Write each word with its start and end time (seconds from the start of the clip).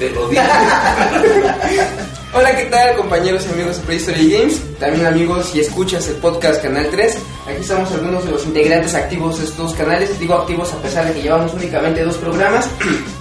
Te 0.00 0.08
lo 0.08 0.26
dije. 0.28 0.40
Hola, 2.32 2.56
¿qué 2.56 2.64
tal, 2.70 2.96
compañeros 2.96 3.44
y 3.46 3.52
amigos 3.52 3.76
de 3.76 3.82
Prehistory 3.82 4.32
Games? 4.32 4.58
También 4.78 5.04
amigos 5.04 5.54
y 5.54 5.60
escuchas 5.60 6.08
el 6.08 6.14
podcast 6.14 6.62
Canal 6.62 6.88
3. 6.90 7.18
Aquí 7.46 7.60
estamos 7.60 7.92
algunos 7.92 8.24
de 8.24 8.30
los 8.30 8.46
integrantes 8.46 8.94
activos 8.94 9.38
de 9.38 9.44
estos 9.44 9.74
canales. 9.74 10.18
Digo 10.18 10.32
activos 10.36 10.72
a 10.72 10.80
pesar 10.80 11.06
de 11.06 11.12
que 11.12 11.20
llevamos 11.20 11.52
únicamente 11.52 12.02
dos 12.02 12.16
programas. 12.16 12.66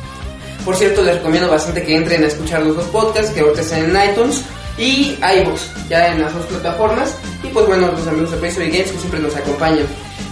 Por 0.63 0.73
cierto, 0.77 1.03
les 1.03 1.15
recomiendo 1.15 1.49
bastante 1.49 1.83
que 1.83 1.97
entren 1.97 2.23
a 2.23 2.27
escuchar 2.27 2.63
los 2.63 2.77
dos 2.77 2.85
podcasts 2.85 3.31
que 3.31 3.41
ahorita 3.41 3.59
están 3.59 3.83
en 3.83 4.11
iTunes 4.11 4.45
y 4.77 5.17
iVoox, 5.19 5.89
ya 5.89 6.13
en 6.13 6.21
las 6.21 6.33
dos 6.33 6.45
plataformas. 6.45 7.13
Y 7.43 7.47
pues 7.47 7.67
bueno, 7.67 7.91
los 7.91 8.07
amigos 8.07 8.31
de 8.31 8.37
Prehistory 8.37 8.71
Games 8.71 8.91
que 8.93 8.99
siempre 8.99 9.19
nos 9.19 9.35
acompañan. 9.35 9.85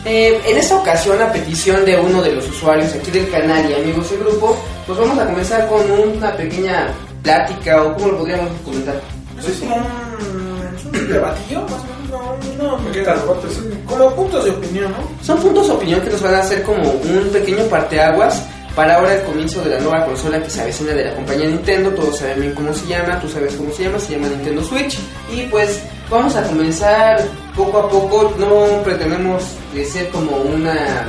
Eh, 0.10 0.40
en 0.46 0.58
esta 0.58 0.78
ocasión, 0.78 1.22
a 1.22 1.34
petición 1.34 1.84
de 1.84 1.98
uno 1.98 2.22
de 2.22 2.32
los 2.32 2.48
usuarios 2.48 2.94
aquí 2.94 3.12
del 3.12 3.30
canal 3.30 3.70
y 3.70 3.74
amigos 3.74 4.10
del 4.10 4.20
grupo, 4.20 4.58
pues 4.86 4.98
vamos 4.98 5.20
a 5.20 5.26
comenzar 5.26 5.68
con 5.68 5.92
una 5.92 6.32
pequeña 6.38 6.94
plática 7.22 7.84
o 7.84 7.94
cómo 7.94 8.08
lo 8.12 8.18
podríamos 8.20 8.50
comentar. 8.64 9.02
Pues 9.36 9.50
es 9.50 9.60
como 9.60 9.76
un, 9.76 10.98
un 10.98 11.08
debatillo, 11.10 11.62
más 11.64 11.72
o 11.74 11.84
menos, 11.84 12.58
no, 12.58 12.78
no, 12.78 13.86
como 13.86 14.16
puntos 14.16 14.46
de 14.46 14.52
opinión, 14.52 14.94
¿no? 14.94 15.26
Son 15.26 15.42
puntos 15.42 15.68
de 15.68 15.74
opinión 15.74 16.00
que 16.00 16.10
nos 16.10 16.22
van 16.22 16.36
a 16.36 16.40
hacer 16.40 16.64
como 16.64 16.90
un 16.90 17.30
pequeño 17.34 17.64
parteaguas 17.66 18.44
para 18.78 18.98
ahora 18.98 19.16
el 19.16 19.24
comienzo 19.24 19.64
de 19.64 19.72
la 19.72 19.80
nueva 19.80 20.06
consola 20.06 20.40
que 20.40 20.52
se 20.52 20.62
avecina 20.62 20.94
de 20.94 21.06
la 21.06 21.16
compañía 21.16 21.48
Nintendo. 21.48 21.90
Todos 21.90 22.20
saben 22.20 22.42
bien 22.42 22.54
cómo 22.54 22.72
se 22.72 22.86
llama, 22.86 23.20
tú 23.20 23.28
sabes 23.28 23.56
cómo 23.56 23.74
se 23.74 23.86
llama, 23.86 23.98
se 23.98 24.14
llama 24.14 24.28
Nintendo 24.28 24.64
Switch. 24.64 25.00
Y 25.34 25.48
pues 25.48 25.82
vamos 26.12 26.36
a 26.36 26.44
comenzar 26.44 27.20
poco 27.56 27.80
a 27.80 27.90
poco, 27.90 28.36
no 28.38 28.84
pretendemos 28.84 29.46
de 29.74 29.84
ser 29.84 30.10
como 30.10 30.38
una 30.38 31.08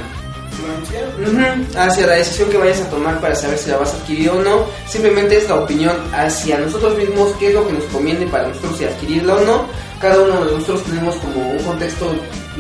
Influencia. 0.51 1.01
Ujú, 1.21 1.79
hacia 1.79 2.07
la 2.07 2.15
decisión 2.15 2.49
que 2.49 2.57
vayas 2.57 2.81
a 2.81 2.89
tomar 2.89 3.21
para 3.21 3.35
saber 3.35 3.59
si 3.59 3.71
la 3.71 3.77
vas 3.77 3.93
a 3.93 3.97
adquirir 3.99 4.31
o 4.31 4.43
no. 4.43 4.65
Simplemente 4.89 5.37
es 5.37 5.47
la 5.47 5.57
opinión 5.57 5.95
hacia 6.15 6.59
nosotros 6.59 6.97
mismos, 6.97 7.35
qué 7.39 7.49
es 7.49 7.55
lo 7.55 7.67
que 7.67 7.75
nos 7.75 7.85
conviene 7.85 8.27
para 8.29 8.49
nosotros 8.49 8.79
si 8.79 8.87
adquirirla 8.87 9.35
o 9.35 9.41
no. 9.41 9.67
Cada 10.01 10.19
uno 10.23 10.43
de 10.43 10.53
nosotros 10.53 10.85
tenemos 10.85 11.17
como 11.17 11.51
un 11.51 11.63
contexto 11.65 12.15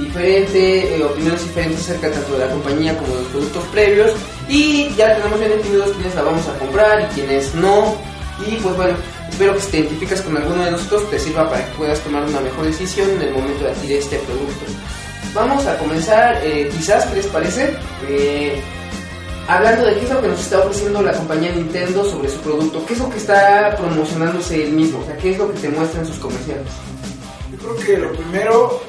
diferente, 0.05 0.97
eh, 0.97 1.05
opiniones 1.05 1.43
diferentes 1.43 1.81
acerca 1.81 2.11
tanto 2.11 2.33
de 2.33 2.47
la 2.47 2.53
compañía 2.53 2.97
como 2.97 3.15
de 3.15 3.23
los 3.23 3.31
productos 3.31 3.65
previos. 3.67 4.13
Y 4.49 4.95
ya 4.97 5.17
tenemos 5.17 5.39
bien 5.39 5.53
definidos 5.53 5.91
quiénes 5.93 6.15
la 6.15 6.23
vamos 6.23 6.49
a 6.49 6.59
comprar 6.59 7.01
y 7.01 7.15
quiénes 7.15 7.55
no. 7.55 7.97
Y 8.47 8.57
pues 8.57 8.77
bueno, 8.77 8.97
espero 9.29 9.55
que 9.55 9.61
si 9.61 9.71
te 9.71 9.79
identificas 9.79 10.21
con 10.23 10.37
alguno 10.37 10.65
de 10.65 10.71
nosotros 10.71 11.11
te 11.11 11.19
sirva 11.19 11.49
para 11.49 11.65
que 11.65 11.73
puedas 11.77 12.01
tomar 12.01 12.25
una 12.25 12.41
mejor 12.41 12.67
decisión 12.67 13.11
en 13.11 13.23
el 13.23 13.33
momento 13.33 13.65
de 13.65 13.71
adquirir 13.71 13.99
este 13.99 14.17
producto. 14.19 14.65
Vamos 15.35 15.67
a 15.67 15.77
comenzar, 15.79 16.41
eh, 16.43 16.71
quizás, 16.73 17.07
¿qué 17.07 17.17
les 17.17 17.27
parece? 17.27 17.75
Eh, 18.09 18.61
hablando 19.47 19.87
de 19.87 19.95
qué 19.95 20.05
es 20.05 20.11
lo 20.11 20.23
que 20.23 20.29
nos 20.29 20.41
está 20.41 20.61
ofreciendo 20.61 21.03
la 21.03 21.13
compañía 21.13 21.53
Nintendo 21.53 22.05
sobre 22.05 22.29
su 22.29 22.39
producto, 22.39 22.85
qué 22.87 22.95
es 22.95 22.99
lo 22.99 23.11
que 23.11 23.19
está 23.19 23.77
promocionándose 23.77 24.63
él 24.65 24.73
mismo, 24.73 25.01
o 25.01 25.05
sea, 25.05 25.17
qué 25.17 25.31
es 25.31 25.39
lo 25.39 25.53
que 25.53 25.59
te 25.59 25.69
muestra 25.69 26.01
en 26.01 26.07
sus 26.07 26.19
comerciales. 26.19 26.67
Yo 27.53 27.59
creo 27.59 27.77
que 27.77 27.99
lo 27.99 28.13
primero, 28.13 28.83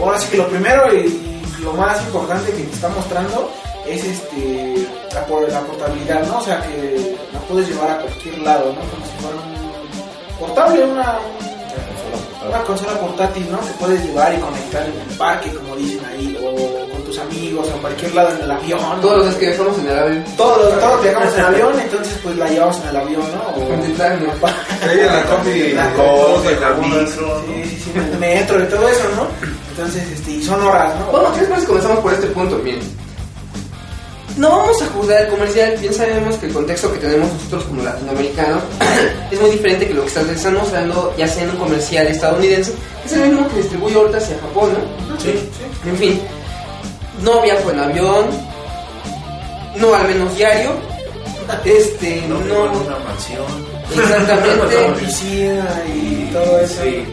o 0.00 0.04
ahora 0.04 0.18
sí 0.18 0.28
que 0.30 0.36
lo 0.38 0.48
primero 0.48 0.92
y 0.94 1.40
lo 1.62 1.72
más 1.74 2.00
importante 2.02 2.52
que 2.52 2.62
te 2.62 2.74
está 2.74 2.88
mostrando 2.88 3.50
es 3.86 4.04
este 4.04 4.88
la 5.14 5.60
portabilidad, 5.60 6.26
¿no? 6.26 6.38
O 6.38 6.42
sea, 6.42 6.60
que 6.62 7.16
la 7.32 7.40
puedes 7.40 7.68
llevar 7.68 7.90
a 7.90 7.98
cualquier 8.00 8.38
lado, 8.38 8.72
¿no? 8.72 8.80
Como 8.80 9.06
si 9.06 9.12
fuera 9.20 9.36
un 9.36 10.38
portable, 10.38 10.84
una, 10.84 11.18
una 12.48 12.62
consola 12.64 12.98
portátil, 13.00 13.50
¿no? 13.50 13.60
Que 13.60 13.72
puedes 13.78 14.04
llevar 14.04 14.34
y 14.34 14.38
conectar 14.38 14.82
en 14.86 15.10
el 15.10 15.16
parque, 15.16 15.52
como 15.54 15.76
dicen 15.76 16.04
ahí, 16.04 16.38
o 16.42 16.90
con 16.90 17.04
tus 17.04 17.18
amigos, 17.18 17.68
o 17.68 17.74
en 17.74 17.78
cualquier 17.80 18.14
lado 18.14 18.30
en 18.30 18.42
el 18.42 18.50
avión. 18.50 19.00
Todos 19.00 19.16
los 19.16 19.24
días 19.26 19.36
que 19.36 19.46
viajamos 19.46 19.78
en 19.78 19.86
el 19.88 19.98
avión. 19.98 20.24
Todos, 20.36 20.80
todos 20.80 21.02
viajamos 21.02 21.34
en 21.34 21.40
avión, 21.40 21.80
entonces 21.80 22.18
pues 22.22 22.36
la 22.36 22.48
llevamos 22.48 22.80
en 22.80 22.88
el 22.88 22.96
avión, 22.96 23.22
¿no? 23.34 23.62
O, 23.62 23.72
en 23.72 23.98
la 23.98 25.24
combi, 25.24 25.72
La 25.72 25.92
dos, 25.94 26.46
en 26.46 26.60
la 26.60 26.74
combi, 26.74 26.88
micro, 26.98 27.42
Sí, 27.46 27.64
sí, 27.64 27.80
sí, 27.84 27.90
en 27.94 28.02
el 28.02 28.18
metro 28.18 28.62
y 28.62 28.66
todo 28.66 28.88
eso, 28.88 29.08
¿no? 29.16 29.26
Entonces, 29.70 30.10
este, 30.10 30.30
y 30.32 30.42
son 30.42 30.60
horas, 30.62 30.94
¿no? 30.98 31.06
Bueno, 31.06 31.32
¿qué 31.32 31.40
les 31.40 31.48
parece 31.48 31.60
si 31.62 31.66
comenzamos 31.66 31.98
por 32.00 32.12
este 32.12 32.26
punto? 32.28 32.56
Miren. 32.58 33.11
No 34.36 34.48
vamos 34.48 34.80
a 34.82 34.86
juzgar 34.86 35.22
el 35.22 35.28
comercial, 35.28 35.76
bien 35.78 35.92
sabemos 35.92 36.36
que 36.36 36.46
el 36.46 36.52
contexto 36.52 36.90
que 36.92 36.98
tenemos 37.00 37.30
nosotros 37.32 37.64
como 37.64 37.82
latinoamericanos 37.82 38.62
es 39.30 39.40
muy 39.40 39.50
diferente 39.50 39.86
que 39.86 39.94
lo 39.94 40.02
que 40.02 40.08
está- 40.08 40.22
estamos 40.32 40.68
hablando 40.68 41.14
ya 41.18 41.28
sea 41.28 41.44
en 41.44 41.50
un 41.50 41.56
comercial 41.56 42.06
estadounidense, 42.06 42.72
es 43.04 43.12
el 43.12 43.28
mismo 43.28 43.46
que 43.48 43.56
distribuye 43.58 43.94
ahorita 43.94 44.18
hacia 44.18 44.38
Japón, 44.40 44.70
¿no? 45.08 45.20
Sí, 45.20 45.32
sí. 45.32 45.88
En 45.88 45.96
fin, 45.96 46.20
no 47.22 47.42
viajo 47.42 47.70
en 47.70 47.80
avión, 47.80 48.26
no 49.76 49.94
al 49.94 50.08
menos 50.08 50.34
diario, 50.34 50.70
este, 51.64 52.22
no, 52.28 52.38
no, 52.40 52.62
una 52.64 52.98
mansión. 53.00 53.44
exactamente. 53.92 54.76
Piscina 55.04 55.82
y 55.94 56.30
todo 56.32 56.58
eso. 56.60 56.82
Sí. 56.82 57.04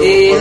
Eh. 0.00 0.38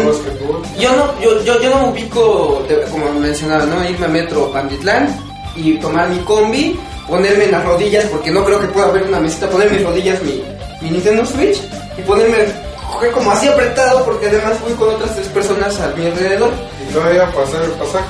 Yo 0.80 0.96
no, 0.96 1.20
yo, 1.20 1.44
yo, 1.44 1.60
yo 1.62 1.70
no 1.72 1.88
ubico, 1.90 2.64
de- 2.70 2.84
como 2.90 3.12
mencionaba, 3.20 3.66
¿no? 3.66 3.84
Irme 3.90 4.06
a 4.06 4.10
Metro 4.10 4.50
Pantitlán 4.54 5.14
y 5.56 5.74
tomar 5.80 6.10
mi 6.10 6.20
combi, 6.20 6.80
ponerme 7.08 7.46
en 7.46 7.52
las 7.52 7.66
rodillas, 7.66 8.06
porque 8.06 8.32
no 8.32 8.44
creo 8.44 8.60
que 8.60 8.68
pueda 8.68 8.88
haber 8.88 9.04
una 9.04 9.20
mesita, 9.20 9.50
poner 9.50 9.68
en 9.68 9.76
mis 9.76 9.86
rodillas 9.86 10.22
mi, 10.24 10.44
mi 10.82 10.92
Nintendo 10.92 11.26
Switch 11.26 11.62
y 11.98 12.02
ponerme 12.02 12.46
coger 12.92 13.12
como 13.12 13.32
así 13.32 13.48
apretado, 13.48 14.06
porque 14.06 14.28
además 14.28 14.60
voy 14.62 14.74
con 14.74 14.90
otras 14.90 15.16
tres 15.16 15.28
personas 15.28 15.80
a 15.80 15.88
mi 15.96 16.06
alrededor. 16.06 16.52
Y 16.88 16.94
todavía 16.94 17.32
pasar 17.32 17.64
el 17.64 17.72
pasaje. 17.72 18.06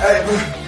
Ay, 0.00 0.16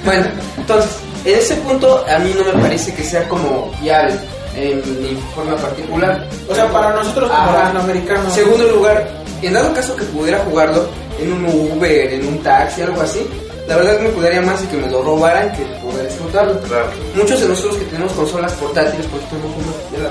Bueno, 0.05 0.27
entonces, 0.57 0.91
en 1.25 1.39
ese 1.39 1.55
punto 1.57 2.05
a 2.09 2.19
mí 2.19 2.35
no 2.37 2.45
me 2.45 2.63
parece 2.63 2.95
que 2.95 3.03
sea 3.03 3.29
como 3.29 3.71
viable 3.81 4.15
en 4.55 5.03
mi 5.03 5.21
forma 5.35 5.57
particular. 5.57 6.27
O 6.49 6.55
sea, 6.55 6.71
para 6.71 6.93
nosotros 6.95 7.31
como 7.31 7.53
latinoamericanos. 7.53 8.33
Segundo 8.33 8.65
lugar, 8.69 9.09
en 9.43 9.53
dado 9.53 9.73
caso 9.75 9.95
que 9.97 10.05
pudiera 10.05 10.39
jugarlo 10.41 10.87
en 11.21 11.33
un 11.33 11.45
Uber, 11.47 12.13
en 12.13 12.27
un 12.27 12.43
taxi, 12.43 12.83
algo 12.83 13.01
así, 13.01 13.27
la 13.69 13.77
verdad 13.77 14.01
me 14.01 14.09
cuidaría 14.11 14.41
más 14.43 14.61
de 14.63 14.69
que 14.69 14.77
me 14.79 14.89
lo 14.91 15.03
robaran 15.03 15.53
que 15.53 15.63
poder 15.83 16.09
disfrutarlo. 16.09 16.59
Claro. 16.63 16.87
Muchos 17.15 17.41
de 17.41 17.49
nosotros 17.49 17.77
que 17.77 17.85
tenemos 17.85 18.13
consolas 18.13 18.53
portátiles, 18.55 19.07
porque 19.07 19.27
tenemos 19.27 19.53
una 19.57 20.01
de 20.01 20.05
la 20.05 20.11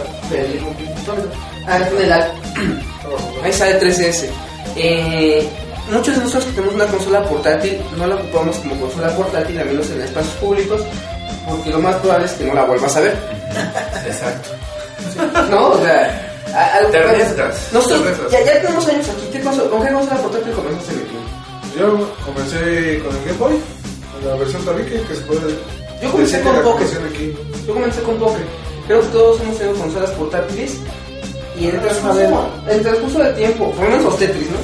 Ah, 1.68 1.80
Ahí 3.44 3.52
sale 3.54 3.80
3DS. 3.80 4.28
Eh, 4.76 5.50
muchos 5.92 6.16
de 6.16 6.22
nosotros 6.22 6.46
que 6.46 6.52
tenemos 6.52 6.76
una 6.76 6.86
consola 6.88 7.24
portátil 7.24 7.82
no 7.98 8.08
la 8.08 8.16
ocupamos 8.16 8.56
como 8.58 8.80
consola 8.80 9.16
portátil, 9.16 9.60
a 9.60 9.64
menos 9.66 9.90
en 9.90 10.02
espacios 10.02 10.34
públicos, 10.36 10.82
porque 11.50 11.70
lo 11.72 11.80
más 11.80 11.96
probable 11.96 12.26
es 12.26 12.32
que 12.34 12.44
no 12.46 12.54
la 12.54 12.64
vuelvas 12.66 12.96
a 12.96 13.00
ver. 13.02 13.16
Exacto. 14.08 14.50
¿No? 15.50 15.70
O 15.72 15.82
sea, 15.82 16.32
a- 16.54 16.78
a- 16.78 16.92
Te 16.92 16.98
arriesgas. 17.00 17.70
Nosotros 17.74 18.02
ya, 18.32 18.44
ya 18.46 18.62
tenemos 18.62 18.88
años 18.88 19.08
aquí. 19.10 19.28
¿Qué 19.32 19.42
consola, 19.42 19.70
¿Con 19.70 19.86
qué 19.86 19.92
consola 19.94 20.22
portátil 20.22 20.54
comenzaste 20.54 20.94
mi 20.94 21.02
tío? 21.02 21.27
Yo 21.78 22.10
comencé 22.26 23.00
con 23.04 23.16
el 23.16 23.24
Game 23.24 23.38
Boy, 23.38 23.54
con 24.12 24.28
la 24.28 24.36
versión 24.36 24.66
tabique 24.66 25.00
que 25.08 25.16
se 25.16 25.22
puede. 25.22 25.54
Yo 26.02 26.12
comencé 26.12 26.42
con 26.42 26.56
aquí. 26.56 27.36
Yo 27.68 27.74
comencé 27.74 28.02
con 28.02 28.18
Pocket. 28.18 28.46
Creo 28.88 29.02
que 29.02 29.08
todos 29.08 29.42
hemos 29.42 29.58
tenido 29.58 29.78
consolas 29.78 30.12
portátiles. 30.12 30.78
Y 31.60 31.68
en 31.68 31.76
el 31.76 31.82
transcurso, 31.82 32.50
el 32.70 32.82
transcurso 32.82 33.20
del 33.20 33.36
tiempo, 33.36 33.72
por 33.72 33.84
lo 33.84 33.90
menos 33.90 34.06
los 34.06 34.18
Tetris, 34.18 34.50
¿no? 34.52 34.58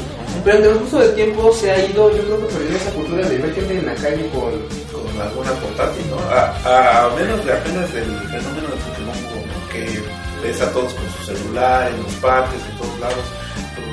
Pero 0.43 0.57
en 0.57 0.63
el 0.63 0.69
transcurso 0.69 0.99
del 0.99 1.15
tiempo 1.15 1.53
se 1.53 1.71
ha 1.71 1.85
ido, 1.85 2.15
yo 2.15 2.23
creo 2.23 2.39
que 2.39 2.53
perdiendo 2.53 2.77
esa 2.77 2.91
cultura 2.91 3.29
de 3.29 3.37
ver 3.37 3.53
gente 3.53 3.77
en 3.77 3.85
la 3.85 3.95
calle 3.95 4.29
con. 4.29 4.51
Con 4.93 5.21
alguna 5.21 5.51
portátil, 5.53 6.03
¿no? 6.09 6.17
A, 6.33 7.05
a, 7.05 7.09
menos 7.15 7.45
de 7.45 7.53
apenas 7.53 7.93
del 7.93 8.05
fenómeno 8.05 8.67
del 8.69 8.79
Pokémon 8.79 9.23
Go, 9.29 9.37
¿no? 9.45 9.69
Que 9.69 10.01
ves 10.41 10.61
a 10.61 10.71
todos 10.71 10.93
con 10.93 11.05
su 11.11 11.35
celular, 11.35 11.91
en 11.91 12.01
los 12.01 12.13
parques, 12.13 12.59
en 12.71 12.77
todos 12.77 12.99
lados. 12.99 13.25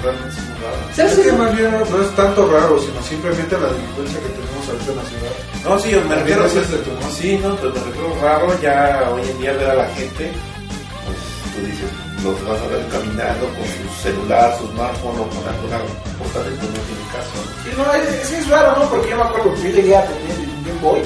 Realmente 0.03 0.37
es 0.37 0.45
muy 0.45 0.55
raro. 0.65 0.77
¿Sabes 0.95 1.19
Es 1.19 1.27
que 1.27 1.33
más 1.33 1.57
bien 1.57 1.71
no 1.71 2.03
es 2.03 2.17
tanto 2.17 2.51
raro, 2.51 2.81
sino 2.81 3.03
simplemente 3.03 3.59
la 3.59 3.69
delincuencia 3.69 4.21
que 4.21 4.29
tenemos 4.29 4.69
ahorita 4.69 4.91
en 4.91 4.97
la 4.97 5.05
ciudad. 5.05 5.33
No, 5.65 5.79
sí, 5.79 5.91
yo 5.91 6.05
me 6.05 6.15
refiero 6.15 6.47
es 6.47 6.55
de 6.55 6.79
tu 6.79 6.91
mano. 6.91 7.11
Sí, 7.13 7.39
no, 7.43 7.57
pero 7.57 7.73
me 7.73 7.81
refiero 7.81 8.17
raro 8.23 8.61
ya 8.61 9.11
hoy 9.13 9.23
en 9.29 9.39
día 9.39 9.53
ver 9.53 9.71
a 9.71 9.75
la 9.75 9.89
gente, 9.89 10.33
pues 11.05 11.19
tú 11.55 11.67
dices, 11.67 11.91
los 12.25 12.49
vas 12.49 12.61
a 12.61 12.67
ver 12.69 12.87
caminando 12.89 13.47
con 13.49 13.67
su 13.69 14.03
celular, 14.03 14.57
su 14.59 14.67
smartphone 14.73 15.21
o 15.21 15.29
con 15.29 15.45
alguna 15.49 15.79
portátil, 16.19 16.57
pues 16.57 16.71
no 16.71 16.81
tiene 16.89 17.05
caso. 17.13 17.37
Sí, 17.65 17.71
no, 17.77 17.95
es, 17.95 18.09
es, 18.25 18.33
es 18.33 18.49
raro, 18.49 18.79
¿no? 18.79 18.89
Porque 18.89 19.11
yo 19.11 19.17
me 19.17 19.23
acuerdo 19.23 19.55
que 19.55 19.63
yo 19.63 19.69
llegué 19.77 19.97
a 19.97 20.07
tener 20.07 20.31
el 20.31 20.65
Game 20.65 20.81
Boy 20.81 21.03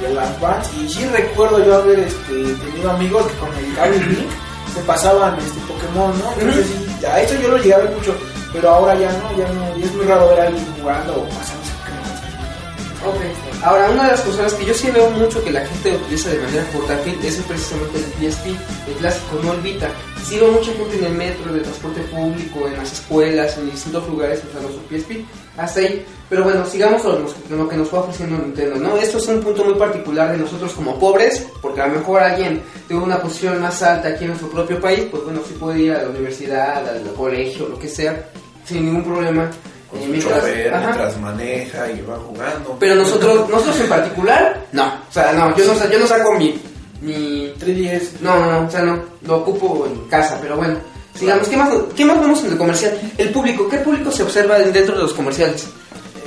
y 0.00 0.04
el 0.04 0.18
Advance 0.18 0.70
y 0.76 0.88
sí 0.88 1.06
recuerdo 1.06 1.64
yo 1.64 1.76
haber 1.76 1.98
este, 2.00 2.32
tenido 2.32 2.90
amigos 2.90 3.26
que 3.26 3.38
con 3.38 3.54
el 3.56 3.74
cable 3.74 3.98
Link 3.98 4.30
se 4.74 4.80
pasaban 4.82 5.36
este 5.38 5.60
Pokémon, 5.66 6.12
¿no? 6.18 6.32
Entonces 6.38 6.66
sí, 6.66 7.04
a 7.06 7.20
eso 7.22 7.34
yo 7.40 7.48
lo 7.48 7.56
llegué 7.56 7.74
a 7.74 7.78
ver 7.78 7.90
mucho, 7.92 8.14
pero 8.56 8.70
ahora 8.70 8.98
ya 8.98 9.12
no, 9.12 9.36
ya 9.36 9.46
no, 9.52 9.78
y 9.78 9.82
es 9.82 9.94
muy 9.94 10.06
raro 10.06 10.28
ver 10.30 10.40
a 10.40 10.46
alguien 10.46 10.64
jugando 10.80 11.12
o 11.12 11.24
pasándose 11.28 11.72
Pokémon. 11.76 13.14
Ok. 13.14 13.62
Ahora, 13.62 13.90
una 13.90 14.04
de 14.04 14.10
las 14.12 14.20
consolas 14.22 14.54
que 14.54 14.64
yo 14.64 14.72
sí 14.72 14.90
veo 14.90 15.10
mucho 15.10 15.44
que 15.44 15.50
la 15.50 15.64
gente 15.66 15.96
utiliza 15.96 16.30
de 16.30 16.38
manera 16.38 16.64
portátil 16.72 17.18
es 17.22 17.36
precisamente 17.36 17.98
el 17.98 18.04
PSP, 18.32 18.46
el 18.88 18.94
clásico, 18.98 19.40
no 19.42 19.52
el 19.52 19.60
Vita. 19.60 19.90
Sí 20.24 20.38
veo 20.38 20.50
mucha 20.52 20.72
gente 20.72 20.98
en 20.98 21.04
el 21.04 21.12
metro, 21.12 21.52
de 21.52 21.60
transporte 21.60 22.00
público, 22.00 22.66
en 22.66 22.76
las 22.78 22.92
escuelas, 22.92 23.58
en 23.58 23.70
distintos 23.70 24.08
lugares 24.08 24.42
usando 24.48 24.68
su 24.68 24.80
PSP. 24.88 25.24
Hasta 25.56 25.80
ahí. 25.80 26.04
Pero 26.28 26.44
bueno, 26.44 26.66
sigamos 26.66 27.02
con 27.02 27.24
lo 27.58 27.68
que 27.68 27.76
nos 27.76 27.88
fue 27.88 28.00
ofreciendo 28.00 28.36
Nintendo, 28.38 28.76
¿no? 28.76 28.96
Esto 28.96 29.18
es 29.18 29.28
un 29.28 29.40
punto 29.40 29.64
muy 29.64 29.74
particular 29.74 30.32
de 30.32 30.38
nosotros 30.38 30.72
como 30.72 30.98
pobres, 30.98 31.46
porque 31.62 31.80
a 31.80 31.86
lo 31.86 31.94
mejor 31.94 32.22
alguien 32.22 32.62
de 32.88 32.94
una 32.94 33.20
posición 33.20 33.60
más 33.60 33.82
alta 33.82 34.08
aquí 34.08 34.24
en 34.24 34.30
nuestro 34.30 34.50
propio 34.50 34.80
país, 34.80 35.04
pues 35.10 35.22
bueno, 35.22 35.40
sí 35.46 35.54
puede 35.54 35.80
ir 35.82 35.92
a 35.92 36.02
la 36.02 36.08
universidad, 36.08 36.88
al 36.88 37.12
colegio, 37.12 37.68
lo 37.68 37.78
que 37.78 37.88
sea, 37.88 38.28
sin 38.66 38.84
ningún 38.86 39.04
problema. 39.04 39.50
Con 39.90 40.00
Eh, 40.00 40.04
su 40.04 40.08
mientras- 40.10 40.34
chofer, 40.40 40.72
mientras 40.78 41.20
maneja 41.20 41.90
y 41.92 42.00
va 42.02 42.16
jugando. 42.16 42.76
Pero 42.80 42.94
nosotros, 42.96 43.48
nosotros 43.48 43.80
en 43.80 43.88
particular, 43.88 44.66
no. 44.72 44.84
O 44.86 45.12
sea, 45.12 45.32
no, 45.32 45.56
yo 45.56 45.64
no, 45.66 45.74
sa- 45.78 45.88
yo 45.90 45.98
no 45.98 46.06
saco 46.06 46.32
mi, 46.34 46.60
mi... 47.00 47.52
3DS. 47.58 48.20
No, 48.20 48.36
no, 48.38 48.50
no, 48.62 48.66
o 48.66 48.70
sea, 48.70 48.82
no. 48.82 48.98
Lo 49.22 49.36
ocupo 49.38 49.86
en 49.86 50.08
casa, 50.08 50.38
pero 50.42 50.56
bueno. 50.56 50.76
Sigamos, 51.14 51.48
¿qué 51.48 51.56
más, 51.56 51.70
¿qué 51.96 52.04
más 52.04 52.20
vemos 52.20 52.44
en 52.44 52.52
el 52.52 52.58
comercial? 52.58 52.98
El 53.16 53.30
público, 53.30 53.66
¿qué 53.68 53.78
público 53.78 54.10
se 54.10 54.22
observa 54.22 54.58
dentro 54.58 54.96
de 54.96 55.02
los 55.02 55.14
comerciales? 55.14 55.66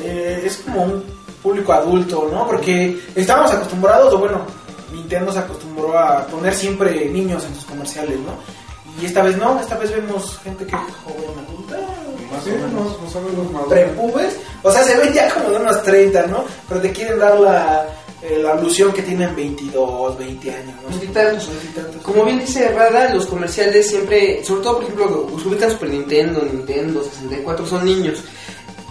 eh, 0.03 0.41
es 0.45 0.57
como 0.57 0.83
un 0.83 1.03
público 1.44 1.74
adulto, 1.74 2.30
¿no? 2.31 2.47
Porque 2.47 2.97
estábamos 3.15 3.51
acostumbrados, 3.51 4.13
o 4.13 4.18
bueno, 4.18 4.41
Nintendo 4.94 5.31
se 5.31 5.39
acostumbró 5.39 5.97
a 6.00 6.25
poner 6.27 6.53
siempre 6.56 7.06
niños 7.09 7.44
en 7.45 7.53
sus 7.53 7.65
comerciales, 7.65 8.18
¿no? 8.19 8.31
Y 9.01 9.06
esta 9.06 9.24
vez 9.24 9.38
no, 9.38 9.59
esta 9.59 9.77
vez 9.77 9.91
vemos 9.91 10.38
gente 10.44 10.65
que 10.65 10.75
es 10.75 10.81
joven, 11.03 11.45
adulta, 11.47 11.77
Más 12.31 12.45
o 12.45 12.50
menos, 12.50 13.01
más 13.01 13.15
o 13.15 13.21
menos 13.21 13.51
más. 13.51 13.63
prepubes, 13.63 14.36
o 14.63 14.71
sea, 14.71 14.83
se 14.83 14.97
ven 14.97 15.13
ya 15.13 15.30
como 15.33 15.50
de 15.50 15.57
unos 15.57 15.83
30, 15.83 16.27
¿no? 16.27 16.44
Pero 16.68 16.81
te 16.81 16.91
quieren 16.91 17.18
dar 17.19 17.39
la, 17.39 17.88
eh, 18.21 18.39
la 18.44 18.53
alusión 18.53 18.91
que 18.91 19.01
tienen 19.01 19.33
22, 19.36 20.18
20 20.18 20.51
años, 20.53 20.75
¿no? 20.83 20.89
Veintitantos. 20.89 21.47
Veintitantos. 21.50 22.01
Como 22.01 22.25
bien 22.25 22.39
dice 22.39 22.68
Rada, 22.69 23.13
los 23.13 23.25
comerciales 23.25 23.88
siempre, 23.89 24.44
sobre 24.44 24.62
todo 24.63 24.74
por 24.75 24.83
ejemplo, 24.83 25.27
los 25.31 25.45
ubican 25.45 25.71
Super 25.71 25.89
Nintendo, 25.89 26.41
Nintendo 26.41 27.01
64, 27.03 27.65
son 27.65 27.86
niños. 27.86 28.19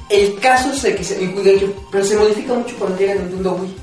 El 0.09 0.39
caso 0.41 0.73
es 0.73 0.83
el 0.85 0.97
que 0.97 1.05
se, 1.05 1.23
el 1.23 1.35
que- 1.35 1.75
pero 1.93 2.03
se 2.05 2.17
modifica 2.17 2.55
mucho 2.55 2.75
cuando 2.79 2.97
llega 2.99 3.15
Nintendo 3.17 3.53
Wii. 3.61 3.77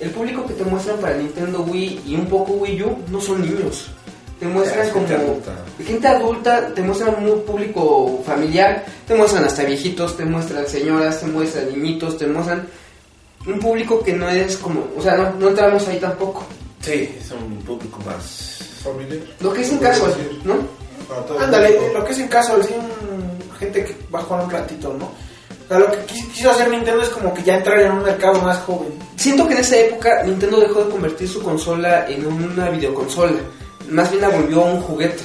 El 0.00 0.10
público 0.10 0.44
que 0.46 0.54
te 0.54 0.64
muestran 0.64 0.96
para 0.98 1.14
Nintendo 1.16 1.60
Wii 1.62 2.02
y 2.06 2.14
un 2.16 2.26
poco 2.26 2.52
Wii 2.54 2.82
U 2.82 2.98
no 3.08 3.20
son 3.20 3.40
niños. 3.42 3.90
Te 4.38 4.46
muestran 4.46 4.86
es 4.86 4.92
como 4.92 5.06
gente 5.08 5.22
adulta. 5.24 5.52
gente 5.84 6.08
adulta, 6.08 6.74
te 6.74 6.82
muestran 6.82 7.24
un 7.28 7.40
público 7.42 8.22
familiar, 8.24 8.84
te 9.06 9.14
muestran 9.14 9.44
hasta 9.44 9.64
viejitos, 9.64 10.16
te 10.16 10.24
muestran 10.24 10.66
señoras, 10.68 11.20
te 11.20 11.26
muestran 11.26 11.68
niñitos, 11.72 12.16
te 12.18 12.26
muestran 12.26 12.66
un 13.46 13.58
público 13.58 14.00
que 14.02 14.12
no 14.12 14.28
es 14.28 14.56
como, 14.58 14.86
o 14.96 15.02
sea, 15.02 15.16
no, 15.16 15.32
no 15.38 15.48
entramos 15.48 15.86
ahí 15.88 15.98
tampoco. 15.98 16.44
Sí, 16.80 17.16
es 17.20 17.30
un 17.32 17.58
público 17.64 17.98
más. 18.06 18.60
Familiar. 18.84 19.18
Lo 19.40 19.52
que 19.52 19.62
es 19.62 19.70
en 19.72 19.78
caso. 19.78 20.06
¿no? 20.44 20.54
Ándale, 21.40 21.78
lo 21.92 22.04
que 22.04 22.12
es 22.12 22.18
en 22.18 22.28
caso, 22.28 22.56
así 22.60 22.74
gente 23.58 23.84
que 23.84 23.96
va 24.14 24.20
a 24.20 24.22
jugar 24.22 24.44
un 24.44 24.50
ratito, 24.50 24.94
¿no? 24.98 25.06
O 25.06 25.68
sea, 25.68 25.78
lo 25.80 25.90
que 25.90 25.98
quis- 26.06 26.28
quiso 26.32 26.50
hacer 26.50 26.68
Nintendo 26.70 27.02
es 27.02 27.08
como 27.08 27.34
que 27.34 27.42
ya 27.42 27.56
entrar 27.56 27.80
en 27.80 27.90
un 27.92 28.02
mercado 28.02 28.40
más 28.40 28.58
joven. 28.60 28.90
Siento 29.16 29.46
que 29.48 29.54
en 29.54 29.60
esa 29.60 29.76
época 29.76 30.22
Nintendo 30.24 30.60
dejó 30.60 30.84
de 30.84 30.90
convertir 30.90 31.28
su 31.28 31.42
consola 31.42 32.06
en 32.08 32.24
una 32.26 32.70
videoconsola. 32.70 33.32
Más 33.90 34.10
bien 34.10 34.22
la 34.22 34.28
volvió 34.28 34.64
un 34.64 34.80
juguete. 34.80 35.24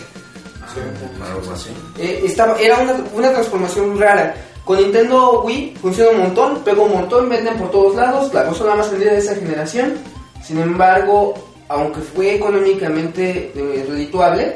Algo 1.21 1.51
así. 1.51 1.69
Eh, 1.98 2.24
estaba, 2.25 2.60
era 2.60 2.80
una, 2.80 2.95
una 3.13 3.31
transformación 3.31 4.00
rara. 4.00 4.36
Con 4.65 4.77
Nintendo 4.77 5.42
Wii 5.44 5.75
funciona 5.81 6.12
un 6.12 6.19
montón, 6.19 6.63
pega 6.63 6.81
un 6.81 6.94
montón, 6.94 7.30
venden 7.30 7.57
por 7.57 7.69
todos 7.69 7.95
lados, 7.95 8.33
la 8.33 8.45
consola 8.45 8.75
más 8.75 8.89
vendida 8.89 9.12
de 9.12 9.19
esa 9.19 9.36
generación. 9.36 9.95
Sin 10.42 10.57
embargo, 10.60 11.33
aunque 11.68 12.01
fue 12.01 12.36
económicamente 12.36 13.51
eh, 13.54 13.86
redituable, 13.88 14.54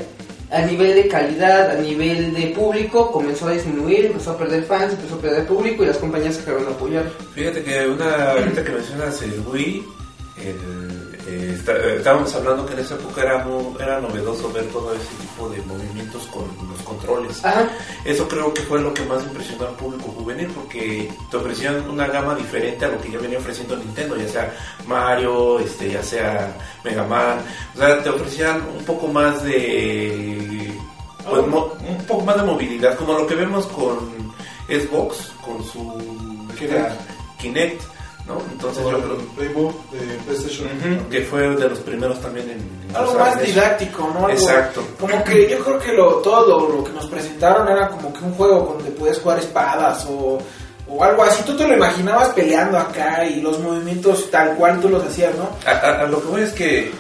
a 0.50 0.62
nivel 0.62 0.96
de 0.96 1.08
calidad, 1.10 1.72
a 1.72 1.82
nivel 1.82 2.34
de 2.34 2.48
público, 2.48 3.12
comenzó 3.12 3.48
a 3.48 3.52
disminuir, 3.52 4.06
empezó 4.06 4.32
a 4.32 4.38
perder 4.38 4.64
fans, 4.64 4.94
empezó 4.94 5.16
a 5.16 5.20
perder 5.20 5.46
público 5.46 5.84
y 5.84 5.88
las 5.88 5.98
compañías 5.98 6.38
dejaron 6.38 6.66
de 6.66 6.72
apoyar. 6.72 7.12
Fíjate 7.34 7.64
que 7.64 7.88
una, 7.88 8.32
ahorita 8.32 8.64
que 8.64 8.72
mencionas 8.72 9.22
el 9.22 9.42
Wii, 9.46 9.84
el, 10.38 10.97
eh, 11.28 11.56
está- 11.60 11.78
estábamos 11.94 12.34
hablando 12.36 12.66
que 12.66 12.74
en 12.74 12.80
esa 12.80 12.96
época 12.96 13.22
era, 13.22 13.46
era 13.80 14.00
novedoso 14.00 14.52
ver 14.54 14.66
todo 14.68 14.94
ese 14.94 15.14
tipo 15.22 15.50
de 15.50 15.62
movimientos 15.64 16.24
con 16.28 16.44
los 16.72 16.82
controles. 16.84 17.44
Ajá. 17.44 17.70
Eso 18.06 18.28
creo 18.28 18.54
que 18.54 18.62
fue 18.62 18.80
lo 18.80 18.94
que 18.94 19.04
más 19.04 19.24
impresionó 19.24 19.68
al 19.68 19.76
público 19.76 20.10
juvenil 20.18 20.48
porque 20.56 21.12
te 21.30 21.38
ofrecían 21.38 21.90
una 21.90 22.08
gama 22.08 22.34
diferente 22.36 22.86
a 22.86 22.90
lo 22.90 23.02
que 23.02 23.12
ya 23.12 23.20
venía 23.20 23.38
ofreciendo 23.40 23.76
Nintendo, 23.76 24.16
ya 24.16 24.28
sea 24.30 24.54
Mario, 24.88 25.60
este, 25.60 25.92
ya 25.92 26.02
sea 26.04 26.56
Mega 26.84 27.04
Man, 27.04 27.40
o 27.76 27.78
sea, 27.78 28.02
te 28.02 28.10
ofrecían 28.10 28.62
un 28.78 28.84
poco 28.86 29.08
más 29.08 29.44
de 29.44 30.74
pues, 31.30 31.46
mo- 31.48 31.74
un 31.88 31.98
poco 32.06 32.24
más 32.24 32.38
de 32.38 32.44
movilidad, 32.44 32.96
como 32.98 33.14
lo 33.14 33.28
que 33.28 33.36
vemos 33.36 33.66
con 33.68 33.98
Xbox, 34.70 35.32
con 35.42 35.64
su 35.64 36.48
Kinect. 36.58 36.92
Kinect, 37.40 37.82
¿no? 38.28 38.42
Entonces 38.52 38.84
yo 38.84 39.00
creo 39.00 39.18
Playbook 39.36 39.92
de 39.92 40.00
PlayStation. 40.26 40.68
Que 41.10 41.22
fue 41.22 41.42
de 41.56 41.70
los 41.70 41.80
primeros 41.80 42.20
también 42.22 42.50
en, 42.50 42.90
en 42.90 42.96
Algo 42.96 43.14
más 43.18 43.42
didáctico, 43.42 44.12
¿no? 44.14 44.28
Algo- 44.28 44.30
Exacto. 44.32 44.84
Como 45.00 45.24
que 45.24 45.50
yo 45.50 45.60
creo 45.60 45.80
que 45.80 45.94
lo, 45.94 46.16
todo 46.16 46.68
lo, 46.70 46.84
que 46.84 46.92
nos 46.92 47.06
presentaron 47.08 47.68
era 47.68 47.88
como 47.90 48.12
que 48.14 48.24
un 48.26 48.34
juego 48.34 48.74
donde 48.78 48.92
podías 48.92 49.20
jugar 49.20 49.40
espadas 49.40 50.06
o, 50.10 50.38
o 50.90 51.04
algo 51.04 51.24
así. 51.24 51.42
Tú 51.44 51.56
te 51.56 51.68
lo 51.68 51.74
imaginabas 51.76 52.30
peleando 52.30 52.78
acá 52.78 53.26
y 53.26 53.42
los 53.42 53.60
movimientos 53.60 54.30
tal 54.30 54.56
cual 54.56 54.80
tú 54.82 54.90
los 54.90 55.04
hacías, 55.04 55.34
¿no? 55.36 55.50
A, 55.66 55.72
a- 55.72 56.02
a 56.02 56.08
lo 56.08 56.22
que 56.22 56.28
voy 56.28 56.42
es 56.42 56.52
que 56.54 56.92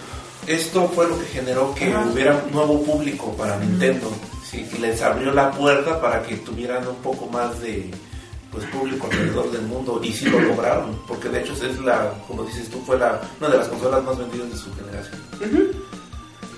esto 0.47 0.89
fue 0.95 1.07
lo 1.09 1.19
que 1.19 1.25
generó 1.25 1.75
que 1.75 1.91
Ajá. 1.91 2.06
hubiera 2.09 2.31
un 2.45 2.51
nuevo 2.53 2.81
público 2.83 3.33
para 3.38 3.57
Nintendo. 3.57 4.09
Sí, 4.50 4.63
que 4.71 4.80
les 4.80 5.01
abrió 5.01 5.33
la 5.33 5.51
puerta 5.51 6.00
para 6.00 6.23
que 6.23 6.38
tuvieran 6.38 6.88
un 6.88 6.95
poco 6.95 7.25
más 7.25 7.59
de 7.59 7.91
pues 8.57 8.69
público 8.71 9.07
alrededor 9.12 9.51
del 9.51 9.62
mundo 9.63 10.00
y 10.04 10.12
sí 10.12 10.25
lo 10.30 10.39
lograron 10.39 10.95
porque 11.07 11.30
de 11.30 11.42
hecho 11.42 11.54
es 11.54 11.80
la 11.80 12.12
como 12.27 12.44
dices 12.44 12.69
tú 12.69 12.81
fue 12.86 12.98
la 12.98 13.21
una 13.39 13.50
de 13.50 13.57
las 13.57 13.68
consolas 13.68 14.04
más 14.04 14.18
vendidas 14.18 14.50
de 14.51 14.57
su 14.57 14.74
generación 14.75 15.19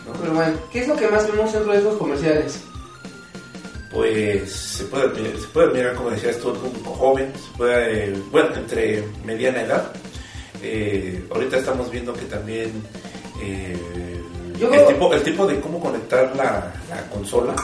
¿no? 0.06 0.14
Pero 0.22 0.34
bueno, 0.34 0.58
¿qué 0.72 0.82
es 0.82 0.88
lo 0.88 0.96
que 0.96 1.08
más 1.08 1.28
vemos 1.32 1.52
dentro 1.54 1.72
de 1.72 1.78
estos 1.78 1.98
comerciales? 1.98 2.60
pues 3.92 4.52
se 4.52 4.84
puede 4.86 5.10
se 5.40 5.48
puede 5.48 5.74
mirar 5.74 5.96
como 5.96 6.12
decías 6.12 6.38
tú 6.38 6.50
un 6.50 6.58
público 6.60 6.92
joven 6.92 7.34
se 7.36 7.58
puede 7.58 8.06
eh, 8.14 8.24
bueno 8.32 8.56
entre 8.56 9.04
mediana 9.26 9.62
edad 9.62 9.92
Eh, 10.62 11.26
ahorita 11.34 11.58
estamos 11.58 11.90
viendo 11.90 12.12
que 12.14 12.26
también 12.26 12.70
eh, 13.42 13.78
Yo- 14.60 14.70
el, 14.74 14.88
tipo, 14.88 15.14
el 15.14 15.24
tipo 15.24 15.48
de 15.48 15.60
cómo 15.62 15.80
conectar 15.80 16.36
la, 16.36 16.70
la 16.90 17.10
consola 17.10 17.56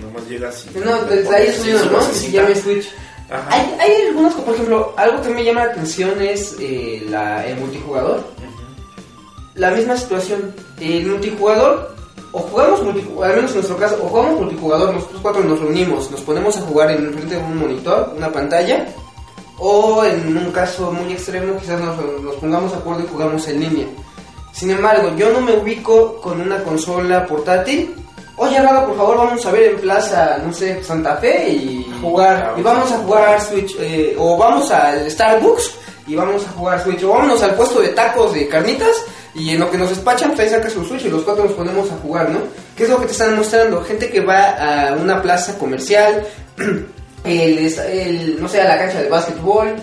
nomás 0.00 0.28
llegas 0.28 0.64
y 0.72 0.78
No, 0.78 1.02
desde 1.04 1.34
ahí 1.34 1.46
es 1.48 1.58
¿no? 1.90 2.00
Se 2.00 2.30
llama 2.30 2.54
Switch. 2.54 2.86
Hay, 3.30 3.76
hay 3.78 4.08
algunos, 4.08 4.34
por 4.34 4.54
ejemplo, 4.54 4.92
algo 4.96 5.22
que 5.22 5.30
me 5.30 5.44
llama 5.44 5.64
la 5.64 5.72
atención 5.72 6.20
es 6.20 6.56
eh, 6.60 7.06
la, 7.08 7.46
el 7.46 7.58
multijugador. 7.58 8.24
La 9.54 9.70
misma 9.70 9.96
situación. 9.96 10.54
El 10.80 11.06
multijugador, 11.06 11.94
o 12.32 12.38
jugamos 12.40 12.82
multijugador, 12.82 13.30
al 13.30 13.36
menos 13.36 13.50
en 13.52 13.56
nuestro 13.58 13.76
caso, 13.76 13.98
o 14.02 14.08
jugamos 14.08 14.40
multijugador, 14.40 14.94
nosotros 14.94 15.20
cuatro 15.22 15.44
nos 15.44 15.60
reunimos, 15.60 16.10
nos 16.10 16.20
ponemos 16.20 16.56
a 16.56 16.62
jugar 16.62 16.90
en 16.90 17.12
frente 17.12 17.36
de 17.36 17.42
un 17.42 17.58
monitor, 17.58 18.12
una 18.16 18.32
pantalla, 18.32 18.86
o 19.58 20.04
en 20.04 20.36
un 20.36 20.50
caso 20.50 20.90
muy 20.90 21.12
extremo, 21.12 21.58
quizás 21.58 21.80
nos, 21.80 21.96
nos 22.22 22.34
pongamos 22.36 22.72
de 22.72 22.78
acuerdo 22.78 23.04
y 23.04 23.08
jugamos 23.08 23.46
en 23.48 23.60
línea. 23.60 23.86
Sin 24.52 24.70
embargo, 24.70 25.12
yo 25.16 25.32
no 25.32 25.40
me 25.40 25.56
ubico 25.56 26.20
con 26.20 26.40
una 26.40 26.62
consola 26.62 27.26
portátil. 27.26 27.94
Oye, 28.36 28.60
Raga, 28.60 28.86
por 28.86 28.96
favor, 28.96 29.16
vamos 29.18 29.44
a 29.46 29.50
ver 29.52 29.62
en 29.74 29.76
Plaza, 29.80 30.38
no 30.44 30.52
sé, 30.52 30.82
Santa 30.82 31.16
Fe 31.16 31.48
y 31.50 31.86
Jugar. 32.00 32.54
Y 32.58 32.62
vamos 32.62 32.90
a 32.90 32.98
jugar 32.98 33.40
Switch, 33.40 33.76
eh, 33.78 34.16
o 34.18 34.36
vamos 34.36 34.70
al 34.70 35.08
Starbucks 35.10 35.70
y 36.06 36.14
vamos 36.16 36.44
a 36.46 36.50
jugar 36.52 36.82
Switch, 36.82 37.02
o 37.04 37.10
vámonos 37.10 37.42
al 37.42 37.54
puesto 37.54 37.80
de 37.80 37.88
tacos 37.90 38.32
de 38.34 38.48
carnitas 38.48 38.96
y 39.34 39.50
en 39.50 39.60
lo 39.60 39.70
que 39.70 39.78
nos 39.78 39.90
despachan, 39.90 40.30
pues 40.30 40.40
ahí 40.40 40.48
saca 40.48 40.68
su 40.70 40.84
Switch 40.84 41.04
y 41.04 41.08
los 41.10 41.22
cuatro 41.22 41.44
nos 41.44 41.52
ponemos 41.52 41.90
a 41.90 41.96
jugar, 41.96 42.30
¿no? 42.30 42.40
¿Qué 42.76 42.84
es 42.84 42.88
lo 42.88 42.98
que 42.98 43.06
te 43.06 43.12
están 43.12 43.36
mostrando? 43.36 43.82
Gente 43.84 44.10
que 44.10 44.20
va 44.20 44.88
a 44.88 44.94
una 44.94 45.20
plaza 45.22 45.56
comercial, 45.58 46.26
el, 47.24 47.58
el- 47.58 48.36
no 48.42 48.48
sé, 48.48 48.60
a 48.60 48.64
la 48.68 48.78
cancha 48.78 49.02
de 49.02 49.08
básquetbol 49.08 49.74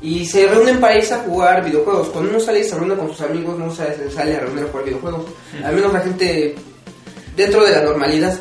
y 0.00 0.24
se 0.26 0.46
reúnen 0.46 0.80
para 0.80 0.96
irse 0.96 1.14
a 1.14 1.18
jugar 1.18 1.64
videojuegos. 1.64 2.08
Cuando 2.08 2.30
uno 2.30 2.40
sale 2.40 2.60
y 2.60 2.64
se 2.64 2.74
reúne 2.76 2.94
con 2.96 3.08
sus 3.08 3.20
amigos, 3.20 3.58
no 3.58 3.72
sale, 3.74 4.10
sale 4.10 4.36
a 4.36 4.40
reunir 4.40 4.64
a 4.64 4.68
jugar 4.68 4.84
videojuegos. 4.84 5.22
Al 5.64 5.74
menos 5.74 5.92
la 5.92 6.00
gente 6.00 6.54
dentro 7.38 7.64
de 7.64 7.72
la 7.72 7.82
normalidad. 7.82 8.38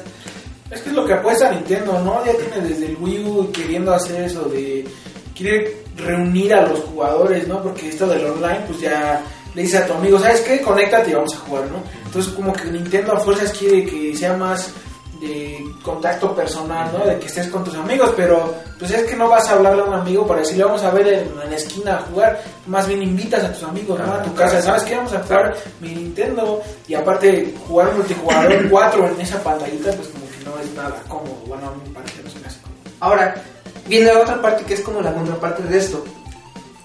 Es 0.70 0.82
que 0.82 0.90
es 0.90 0.96
lo 0.96 1.06
que 1.06 1.14
apuesta 1.14 1.52
Nintendo, 1.52 2.02
¿no? 2.04 2.26
Ya 2.26 2.34
tiene 2.34 2.68
desde 2.68 2.88
el 2.88 2.98
Wii 3.00 3.24
U 3.24 3.52
queriendo 3.54 3.94
hacer 3.94 4.24
eso 4.24 4.44
de... 4.46 4.86
Quiere 5.34 5.84
reunir 5.96 6.54
a 6.54 6.68
los 6.68 6.80
jugadores, 6.80 7.48
¿no? 7.48 7.62
Porque 7.62 7.90
esto 7.90 8.08
del 8.08 8.26
online, 8.26 8.62
pues 8.68 8.82
ya 8.82 9.22
le 9.54 9.62
dices 9.62 9.82
a 9.82 9.86
tu 9.86 9.94
amigo, 9.94 10.20
¿sabes 10.20 10.42
qué? 10.42 10.62
Conéctate 10.62 11.12
y 11.12 11.14
vamos 11.14 11.36
a 11.36 11.38
jugar, 11.38 11.66
¿no? 11.72 11.84
Entonces 12.06 12.34
como 12.34 12.52
que 12.54 12.66
Nintendo 12.66 13.14
a 13.14 13.20
fuerzas 13.20 13.52
quiere 13.52 13.86
que 13.86 14.16
sea 14.16 14.36
más 14.36 14.72
de 15.20 15.64
contacto 15.84 16.34
personal, 16.36 16.90
¿no? 16.94 17.06
De 17.06 17.18
que 17.20 17.28
estés 17.28 17.48
con 17.48 17.64
tus 17.64 17.76
amigos, 17.76 18.14
pero 18.16 18.54
pues 18.78 18.92
es 18.92 19.04
que 19.04 19.16
no 19.16 19.28
vas 19.28 19.48
a 19.50 19.54
hablarle 19.54 19.82
a 19.82 19.86
un 19.86 19.94
amigo 19.94 20.26
para 20.28 20.42
decirle 20.42 20.64
vamos 20.64 20.84
a 20.84 20.92
ver 20.92 21.08
en, 21.08 21.42
en 21.44 21.50
la 21.50 21.56
esquina 21.56 21.98
a 21.98 22.02
jugar, 22.02 22.42
más 22.68 22.88
bien 22.88 23.02
invitas 23.02 23.44
a 23.44 23.52
tus 23.52 23.64
amigos, 23.64 24.00
¿no? 24.00 24.14
A 24.14 24.22
tu 24.22 24.34
casa, 24.34 24.62
¿sabes 24.62 24.84
qué? 24.84 24.96
Vamos 24.96 25.14
a 25.14 25.24
jugar 25.24 25.56
mi 25.80 25.90
Nintendo 25.90 26.62
y 26.88 26.94
aparte 26.94 27.54
jugar 27.68 27.94
multijugador 27.94 28.70
4 28.70 29.08
en 29.08 29.22
esa 29.22 29.42
pantallita, 29.44 29.92
pues 29.92 30.08
como 30.10 30.26
que 30.26 30.46
no 30.46 30.60
es 30.60 30.74
nada 30.76 31.04
cómodo, 31.08 31.36
bueno, 31.48 31.68
a 31.68 31.72
mí 31.72 31.82
me 31.88 31.94
parece 31.94 32.24
no 32.24 32.30
se 32.30 32.40
me 32.40 32.48
hace 32.48 32.60
cómodo. 32.62 32.78
Ahora, 33.00 33.36
viene 33.88 34.14
la 34.14 34.20
otra 34.20 34.42
parte 34.42 34.64
que 34.66 34.74
es 34.74 34.82
como 34.82 35.02
la 35.02 35.14
contraparte 35.14 35.64
de 35.64 35.78
esto. 35.78 36.04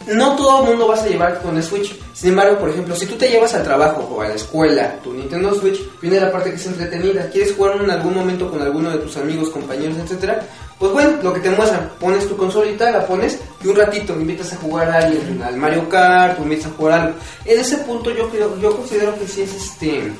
No 0.06 0.37
todo 0.37 0.62
el 0.62 0.71
mundo 0.71 0.88
vas 0.88 1.02
a 1.02 1.06
llevar 1.06 1.40
con 1.40 1.56
el 1.56 1.62
Switch. 1.62 1.97
Sin 2.12 2.30
embargo, 2.30 2.59
por 2.59 2.71
ejemplo, 2.71 2.94
si 2.97 3.06
tú 3.06 3.16
te 3.16 3.28
llevas 3.28 3.54
al 3.54 3.62
trabajo 3.62 4.00
o 4.00 4.21
a 4.21 4.28
la 4.28 4.35
escuela 4.35 4.97
tu 5.02 5.12
Nintendo 5.12 5.54
Switch, 5.54 5.80
viene 6.00 6.21
la 6.21 6.32
parte 6.32 6.50
que 6.50 6.56
es 6.56 6.66
entretenida. 6.66 7.28
¿Quieres 7.30 7.54
jugar 7.54 7.80
en 7.82 7.90
algún 7.90 8.14
momento 8.14 8.50
con 8.50 8.61
alguno 8.61 8.90
de 8.90 8.99
tus 8.99 9.16
amigos, 9.16 9.50
compañeros, 9.50 9.97
etcétera? 9.99 10.47
Pues 10.78 10.92
bueno, 10.92 11.18
lo 11.23 11.32
que 11.32 11.40
te 11.40 11.50
muestran, 11.50 11.90
pones 12.00 12.28
tu 12.28 12.37
consolita, 12.37 12.90
la 12.90 13.06
pones 13.06 13.38
y 13.62 13.68
un 13.68 13.76
ratito 13.76 14.14
invitas 14.14 14.52
a 14.52 14.56
jugar 14.56 14.90
a 14.90 14.99
alguien 14.99 15.40
al 15.42 15.56
Mario 15.56 15.88
Kart, 15.88 16.40
o 16.40 16.42
invitas 16.42 16.66
a 16.66 16.75
jugar 16.76 17.00
algo. 17.00 17.18
En 17.44 17.61
ese 17.61 17.78
punto 17.78 18.11
yo 18.11 18.28
creo, 18.28 18.59
yo 18.59 18.76
considero 18.76 19.16
que 19.16 19.28
sí 19.28 19.42
es 19.42 19.54
este 19.54 20.12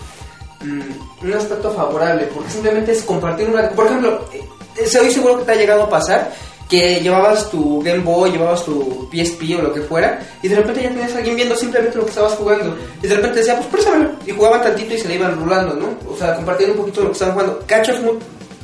mm, 0.61 1.27
un 1.27 1.33
aspecto 1.33 1.73
favorable, 1.73 2.29
porque 2.33 2.51
simplemente 2.51 2.93
es 2.93 3.03
compartir 3.03 3.49
una... 3.49 3.69
Por 3.71 3.87
ejemplo, 3.87 4.29
eh, 4.33 4.45
estoy 4.77 5.11
seguro 5.11 5.39
que 5.39 5.45
te 5.45 5.53
ha 5.53 5.57
llegado 5.57 5.83
a 5.83 5.91
pasar 5.91 6.33
que 6.73 7.01
llevabas 7.03 7.51
tu 7.51 7.83
Game 7.83 7.99
Boy, 7.99 8.31
llevabas 8.31 8.65
tu 8.65 9.07
PSP 9.13 9.59
o 9.59 9.63
lo 9.63 9.75
que 9.75 9.83
fuera, 9.83 10.27
y 10.43 10.49
de 10.49 10.57
repente 10.57 10.83
ya 10.83 10.89
tenías 10.89 11.13
a 11.13 11.19
alguien 11.19 11.37
viendo 11.37 11.55
simplemente 11.55 11.99
lo 11.99 12.05
que 12.05 12.09
estabas 12.09 12.33
jugando, 12.33 12.75
y 13.03 13.07
de 13.07 13.15
repente 13.15 13.41
decía, 13.41 13.57
pues 13.57 13.67
préstamelo, 13.67 14.13
y 14.27 14.31
jugaban 14.31 14.63
tantito 14.63 14.95
y 14.95 14.99
se 14.99 15.07
le 15.07 15.17
iban 15.17 15.39
rulando, 15.39 15.75
¿no? 15.75 15.99
O 16.11 16.17
sea, 16.17 16.35
compartiendo 16.35 16.75
un 16.75 16.81
poquito 16.81 17.03
lo 17.03 17.09
que 17.09 17.13
estaban 17.13 17.35
jugando. 17.35 17.63
Cachos 17.67 18.01
muy, 18.01 18.15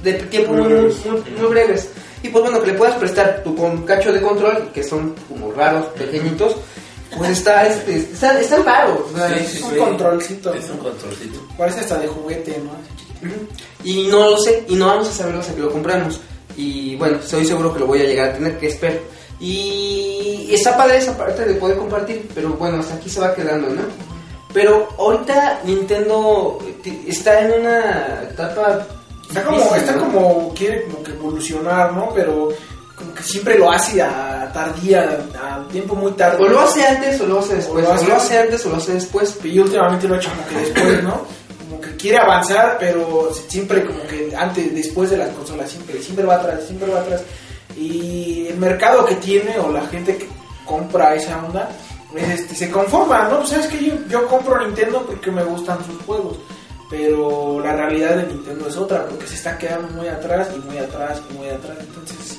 de 0.02 0.14
tiempo 0.14 0.54
muy, 0.54 0.68
muy, 0.72 0.80
muy, 1.04 1.20
muy 1.38 1.48
breves. 1.50 1.90
Y 2.22 2.28
pues 2.30 2.42
bueno, 2.44 2.62
que 2.62 2.68
le 2.68 2.78
puedas 2.78 2.94
prestar 2.96 3.42
tu 3.44 3.54
con 3.54 3.82
cacho 3.84 4.10
de 4.10 4.22
control, 4.22 4.70
que 4.72 4.82
son 4.82 5.14
como 5.28 5.52
raros, 5.52 5.84
pequeñitos, 5.88 6.56
pues 7.14 7.30
está, 7.30 7.66
este, 7.66 7.94
está, 7.98 8.40
están 8.40 8.64
raros. 8.64 9.00
o 9.12 9.16
sea, 9.18 9.28
Sí, 9.28 9.34
es 9.44 9.50
sí, 9.50 9.62
un 9.64 9.70
sí. 9.70 9.76
controlcito. 9.76 10.54
Es 10.54 10.66
¿no? 10.68 10.72
un 10.72 10.78
controlcito. 10.80 11.40
Parece 11.58 11.80
hasta 11.80 11.98
de 11.98 12.06
juguete, 12.08 12.58
¿no? 12.64 12.70
Y 13.84 14.06
no 14.06 14.30
lo 14.30 14.38
sé, 14.38 14.64
y 14.66 14.76
no 14.76 14.86
vamos 14.86 15.08
a 15.08 15.12
saberlo 15.12 15.40
hasta 15.40 15.54
que 15.54 15.60
lo 15.60 15.70
compramos. 15.70 16.20
Y 16.58 16.96
bueno, 16.96 17.18
estoy 17.18 17.44
seguro 17.46 17.72
que 17.72 17.78
lo 17.80 17.86
voy 17.86 18.00
a 18.02 18.04
llegar 18.04 18.30
a 18.30 18.32
tener, 18.34 18.58
que 18.58 18.66
espero. 18.66 18.98
Y 19.40 20.50
está 20.52 20.76
padre 20.76 20.98
esa 20.98 21.16
parte 21.16 21.44
de 21.44 21.54
poder 21.54 21.78
compartir, 21.78 22.28
pero 22.34 22.50
bueno, 22.50 22.80
hasta 22.80 22.94
aquí 22.96 23.08
se 23.08 23.20
va 23.20 23.34
quedando, 23.34 23.68
¿no? 23.70 23.82
Pero 24.52 24.88
ahorita 24.98 25.60
Nintendo 25.64 26.58
está 27.06 27.40
en 27.42 27.60
una 27.60 28.22
etapa... 28.30 28.86
Está 29.28 29.44
como, 29.44 29.58
difícil, 29.58 29.78
está 29.78 29.92
¿no? 29.92 30.00
como, 30.04 30.54
quiere 30.54 30.84
como 30.84 31.02
que 31.02 31.10
evolucionar, 31.12 31.92
¿no? 31.92 32.10
Pero 32.14 32.48
como 32.96 33.14
que 33.14 33.22
siempre 33.22 33.58
lo 33.58 33.70
hace 33.70 34.00
a 34.02 34.50
tardía, 34.52 35.18
a 35.40 35.68
tiempo 35.68 35.94
muy 35.94 36.12
tarde. 36.12 36.42
O 36.42 36.48
lo 36.48 36.60
hace 36.60 36.82
antes 36.84 37.20
o 37.20 37.26
lo 37.26 37.38
hace 37.40 37.56
después. 37.56 37.84
O 37.86 37.90
O 37.90 37.94
lo 37.94 37.94
lo 37.94 38.02
hace- 38.02 38.12
hace, 38.12 38.38
antes 38.38 38.64
o 38.66 38.70
lo 38.70 38.76
hace 38.76 38.94
después. 38.94 39.38
Y 39.44 39.58
últimamente 39.58 40.08
lo 40.08 40.14
ha 40.14 40.18
hecho 40.18 40.30
como 40.30 40.48
que 40.48 40.66
después, 40.66 41.02
¿no? 41.04 41.22
Como 41.78 41.80
que 41.80 41.96
quiere 41.96 42.18
avanzar, 42.18 42.76
pero 42.78 43.32
siempre 43.48 43.84
como 43.84 44.02
que 44.06 44.34
antes, 44.36 44.74
después 44.74 45.10
de 45.10 45.18
las 45.18 45.30
consolas, 45.30 45.70
siempre, 45.70 46.02
siempre 46.02 46.24
va 46.24 46.36
atrás, 46.36 46.64
siempre 46.66 46.90
va 46.90 47.00
atrás. 47.00 47.22
Y 47.76 48.46
el 48.48 48.56
mercado 48.56 49.04
que 49.04 49.14
tiene 49.16 49.58
o 49.58 49.70
la 49.70 49.86
gente 49.86 50.16
que 50.16 50.28
compra 50.64 51.14
esa 51.14 51.44
onda, 51.44 51.68
es 52.16 52.40
este, 52.40 52.54
se 52.54 52.70
conforma, 52.70 53.28
¿no? 53.28 53.38
Pues 53.38 53.50
sabes 53.50 53.66
que 53.66 53.84
yo, 53.84 53.94
yo 54.08 54.26
compro 54.26 54.64
Nintendo 54.64 55.04
porque 55.06 55.30
me 55.30 55.44
gustan 55.44 55.78
sus 55.84 56.00
juegos. 56.02 56.36
Pero 56.90 57.60
la 57.60 57.74
realidad 57.74 58.16
de 58.16 58.26
Nintendo 58.32 58.66
es 58.66 58.76
otra, 58.76 59.06
porque 59.06 59.26
se 59.26 59.34
está 59.34 59.58
quedando 59.58 59.88
muy 59.88 60.08
atrás 60.08 60.48
y 60.56 60.58
muy 60.60 60.78
atrás 60.78 61.20
y 61.30 61.34
muy 61.34 61.48
atrás. 61.48 61.76
Entonces, 61.80 62.38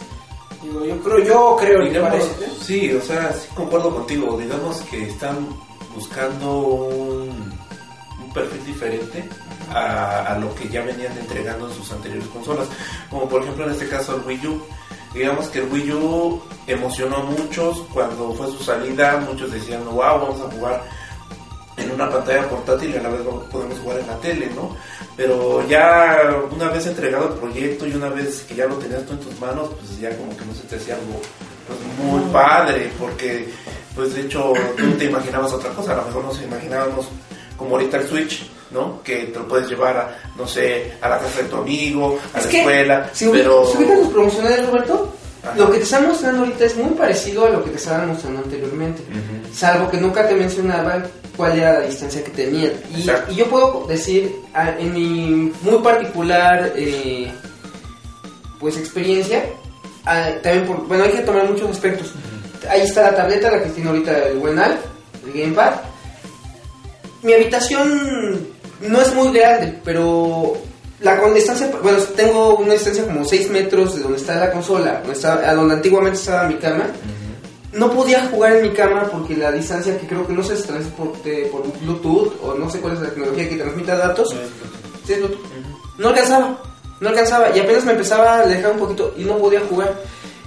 digo, 0.63 0.83
yo 0.85 0.99
creo, 1.01 1.19
yo 1.19 1.57
creo, 1.59 1.83
Digamos, 1.83 2.09
parece. 2.09 2.45
¿eh? 2.45 2.49
sí, 2.61 2.93
o 2.93 3.01
sea, 3.01 3.31
sí 3.31 3.47
concuerdo 3.53 3.93
contigo. 3.93 4.37
Digamos 4.39 4.81
que 4.89 5.07
están 5.07 5.47
buscando 5.93 6.61
un, 6.61 7.53
un 8.29 8.33
perfil 8.33 8.63
diferente 8.65 9.27
a, 9.73 10.33
a 10.33 10.39
lo 10.39 10.53
que 10.55 10.69
ya 10.69 10.81
venían 10.83 11.17
entregando 11.17 11.67
en 11.67 11.73
sus 11.73 11.91
anteriores 11.91 12.27
consolas. 12.29 12.67
Como 13.09 13.27
por 13.27 13.41
ejemplo 13.41 13.65
en 13.65 13.71
este 13.71 13.89
caso 13.89 14.15
el 14.15 14.25
Wii 14.25 14.47
U. 14.47 14.61
Digamos 15.13 15.47
que 15.47 15.59
el 15.59 15.71
Wii 15.71 15.91
U 15.93 16.41
emocionó 16.67 17.17
a 17.17 17.23
muchos 17.23 17.79
cuando 17.91 18.33
fue 18.33 18.47
su 18.47 18.63
salida. 18.63 19.17
Muchos 19.27 19.51
decían, 19.51 19.83
wow, 19.85 19.95
vamos 19.97 20.41
a 20.41 20.51
jugar 20.51 20.83
en 21.77 21.91
una 21.91 22.09
pantalla 22.09 22.47
portátil 22.47 22.91
y 22.91 22.97
a 22.97 23.01
la 23.01 23.09
vez 23.09 23.21
podemos 23.51 23.79
jugar 23.79 23.99
en 23.99 24.07
la 24.07 24.17
tele, 24.17 24.51
¿no? 24.55 24.75
Pero 25.15 25.67
ya 25.67 26.31
una 26.51 26.69
vez 26.69 26.85
entregado 26.85 27.29
el 27.29 27.39
proyecto 27.39 27.87
y 27.87 27.93
una 27.93 28.09
vez 28.09 28.43
que 28.47 28.55
ya 28.55 28.65
lo 28.65 28.75
tenías 28.75 29.05
tú 29.05 29.13
en 29.13 29.19
tus 29.19 29.39
manos, 29.39 29.69
pues 29.79 29.99
ya 29.99 30.15
como 30.15 30.35
que 30.37 30.45
no 30.45 30.53
se 30.53 30.63
te 30.63 30.75
hacía 30.75 30.95
algo 30.95 31.19
pues, 31.67 31.79
muy 32.05 32.21
padre, 32.31 32.91
porque 32.99 33.49
pues 33.95 34.13
de 34.13 34.21
hecho 34.21 34.53
tú 34.77 34.91
te 34.93 35.05
imaginabas 35.05 35.53
otra 35.53 35.71
cosa, 35.71 35.93
a 35.93 35.97
lo 35.97 36.05
mejor 36.05 36.25
nos 36.25 36.41
imaginábamos 36.41 37.07
como 37.59 37.75
ahorita 37.75 37.97
el 37.97 38.07
Switch, 38.07 38.49
¿no? 38.71 39.03
Que 39.03 39.25
te 39.25 39.37
lo 39.37 39.47
puedes 39.47 39.69
llevar 39.69 39.97
a, 39.97 40.31
no 40.37 40.47
sé, 40.47 40.93
a 41.01 41.09
la 41.09 41.19
casa 41.19 41.41
de 41.41 41.49
tu 41.49 41.57
amigo, 41.57 42.17
a 42.33 42.39
Es 42.39 42.45
la 42.45 42.51
que, 42.51 42.59
escuela, 42.59 43.09
si, 43.13 43.27
pero... 43.27 43.65
si 43.65 43.85
los 43.85 44.07
promocionales, 44.07 44.65
Roberto, 44.65 45.13
Ajá. 45.43 45.55
lo 45.55 45.69
que 45.69 45.77
te 45.77 45.83
están 45.83 46.07
mostrando 46.07 46.39
ahorita 46.39 46.65
es 46.65 46.77
muy 46.77 46.91
parecido 46.91 47.45
a 47.45 47.49
lo 47.49 47.63
que 47.63 47.71
te 47.71 47.75
estaban 47.75 48.07
mostrando 48.07 48.39
anteriormente. 48.39 49.03
Salvo 49.53 49.91
que 49.91 49.97
nunca 49.97 50.27
te 50.27 50.35
mencionaban 50.35 51.05
cuál 51.35 51.59
era 51.59 51.73
la 51.73 51.81
distancia 51.81 52.23
que 52.23 52.31
tenían. 52.31 52.71
Y, 52.95 53.03
yo 53.35 53.45
puedo 53.49 53.85
decir, 53.87 54.33
en 54.55 54.93
mi 54.93 55.53
muy 55.61 55.79
particular 55.83 56.71
eh, 56.75 57.31
pues 58.59 58.77
experiencia, 58.77 59.43
ah, 60.05 60.29
también 60.41 60.65
por, 60.65 60.87
bueno, 60.87 61.03
hay 61.03 61.11
que 61.11 61.19
tomar 61.19 61.49
muchos 61.49 61.69
aspectos. 61.69 62.13
Ahí 62.69 62.81
está 62.81 63.03
la 63.03 63.15
tableta, 63.15 63.51
la 63.51 63.63
que 63.63 63.69
tiene 63.69 63.89
ahorita 63.89 64.17
el 64.27 64.37
Wenal, 64.37 64.77
el 65.25 65.41
Gamepad. 65.41 65.88
Mi 67.21 67.33
habitación 67.33 68.47
no 68.81 69.01
es 69.01 69.13
muy 69.13 69.31
grande, 69.33 69.79
pero 69.83 70.57
la 71.01 71.19
con 71.19 71.33
distancia, 71.33 71.71
bueno, 71.81 71.97
tengo 72.15 72.57
una 72.57 72.73
distancia 72.73 73.05
como 73.05 73.23
6 73.23 73.49
metros 73.49 73.95
de 73.95 74.01
donde 74.01 74.17
está 74.17 74.35
la 74.35 74.51
consola, 74.51 74.99
donde 74.99 75.13
está, 75.13 75.49
a 75.49 75.55
donde 75.55 75.75
antiguamente 75.75 76.19
estaba 76.19 76.47
mi 76.47 76.55
cama. 76.55 76.87
No 77.71 77.91
podía 77.91 78.25
jugar 78.27 78.57
en 78.57 78.63
mi 78.63 78.71
cama 78.71 79.07
porque 79.11 79.37
la 79.37 79.51
distancia 79.51 79.97
que 79.97 80.07
creo 80.07 80.25
que 80.25 80.33
no 80.33 80.43
sé 80.43 80.57
si 80.57 80.63
transmite 80.63 81.45
por, 81.51 81.63
Bluetooth 81.81 82.33
o 82.43 82.55
no 82.55 82.69
sé 82.69 82.79
cuál 82.79 82.95
es 82.95 83.01
la 83.01 83.09
tecnología 83.09 83.47
que 83.47 83.55
transmita 83.57 83.95
datos. 83.95 84.35
Sí, 85.05 85.13
Bluetooth. 85.13 85.39
No 85.97 86.09
alcanzaba, 86.09 86.61
no 86.99 87.09
alcanzaba 87.09 87.55
y 87.55 87.59
apenas 87.59 87.85
me 87.85 87.91
empezaba 87.91 88.37
a 88.37 88.39
alejar 88.41 88.71
un 88.71 88.79
poquito 88.79 89.13
y 89.17 89.23
no 89.23 89.37
podía 89.37 89.61
jugar. 89.69 89.95